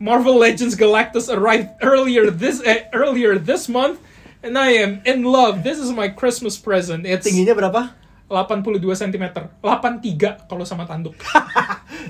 [0.00, 4.00] Marvel Legends Galactus arrived earlier this uh, earlier this month,
[4.42, 5.62] and I am in love.
[5.62, 7.06] This is my Christmas present.
[7.06, 7.94] It's Tingginya berapa?
[8.32, 9.24] 82 cm.
[9.60, 11.14] 83 kalau sama tanduk.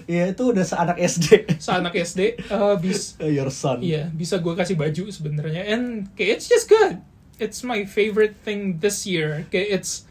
[0.08, 1.58] Iya itu udah seanak SD.
[1.60, 3.84] Seanak SD eh, bis Your son.
[3.84, 5.68] Iya, bisa gue kasih baju sebenarnya.
[5.68, 7.02] And kayak it's just good.
[7.36, 9.44] It's my favorite thing this year.
[9.52, 10.08] Kayak it's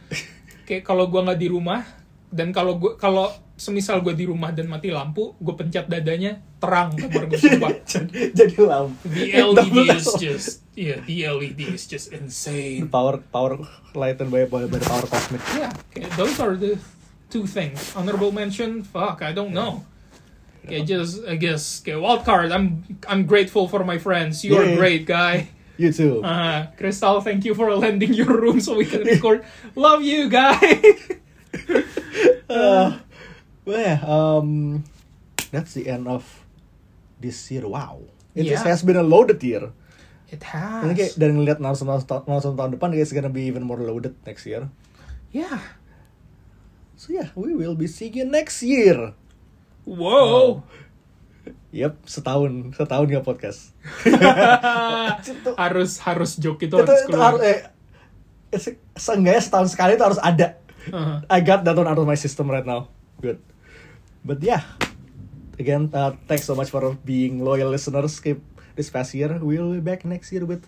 [0.69, 1.81] kayak kalau gue nggak di rumah
[2.29, 6.97] dan kalau gue kalau semisal gue di rumah dan mati lampu, gue pencet dadanya terang
[6.97, 7.69] kamar gue sumpah.
[7.85, 9.05] jadi, jadi lampu.
[9.05, 12.89] The LED is just yeah, the LED is just insane.
[12.89, 13.61] power power
[13.93, 15.45] lightened by, by, by the power cosmic.
[15.53, 15.69] Yeah,
[16.17, 16.81] those are the
[17.29, 17.93] two things.
[17.93, 19.85] Honorable mention, fuck, I don't know.
[20.61, 22.49] Kayak just I guess kayak wild card.
[22.49, 24.41] I'm I'm grateful for my friends.
[24.41, 24.77] You are Yeah.
[24.77, 25.53] great, guy.
[25.77, 26.21] You too.
[26.21, 29.41] Uh, Crystal, thank you for lending your room so we can record.
[29.73, 30.61] Love you, guy.
[32.49, 32.99] Uh,
[33.63, 34.81] well, yeah, um,
[35.49, 36.23] that's the end of
[37.17, 37.65] this year.
[37.65, 38.61] Wow, it Yeah.
[38.63, 39.71] has been a loaded year.
[40.31, 41.19] it Ini kayak has.
[41.19, 41.83] dari ngeliat Naruto
[42.23, 44.71] Naruto tahun depan, it's gonna be even more loaded next year.
[45.35, 45.59] Yeah.
[46.95, 49.11] So yeah, we will be seeing you next year.
[49.83, 50.63] Whoa.
[51.75, 53.75] Yep, setahun, setahun nggak podcast.
[55.59, 57.25] harus harus joke itu itu, harus itu keluar.
[57.35, 57.59] harus, eh,
[58.55, 60.59] se- seenggaknya setahun sekali itu harus ada.
[60.87, 61.19] Uh-huh.
[61.27, 62.87] I got that one out of my system right now.
[63.19, 63.39] Good.
[64.23, 64.63] But yeah,
[65.57, 68.19] again, uh, thanks so much for being loyal listeners.
[68.19, 68.41] Keep
[68.75, 69.39] this past year.
[69.41, 70.67] We'll be back next year with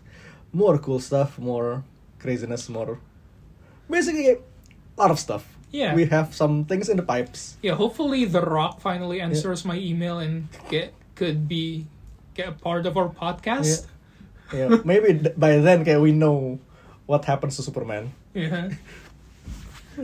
[0.51, 1.84] more cool stuff, more
[2.20, 2.99] craziness, more
[3.89, 4.38] basically a
[4.97, 5.45] lot of stuff.
[5.74, 5.95] Yeah.
[5.95, 7.58] we have some things in the pipes.
[7.64, 11.88] Yeah, hopefully The Rock finally answers my email and get could be
[12.38, 13.89] get a part of our podcast.
[14.54, 16.60] Yeah, maybe by then, okay, we know
[17.08, 18.14] what happens to Superman.
[18.34, 18.70] Yeah.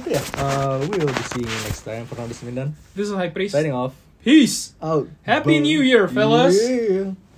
[0.05, 2.05] Yeah, uh, we will be seeing you next time.
[2.05, 3.53] For now, this is Mindan This is High Priest.
[3.53, 3.93] signing off.
[4.23, 4.73] Peace.
[4.81, 5.07] Out.
[5.23, 5.59] Happy.
[5.59, 6.53] New Year, fellas.
[6.59, 7.13] Yeah.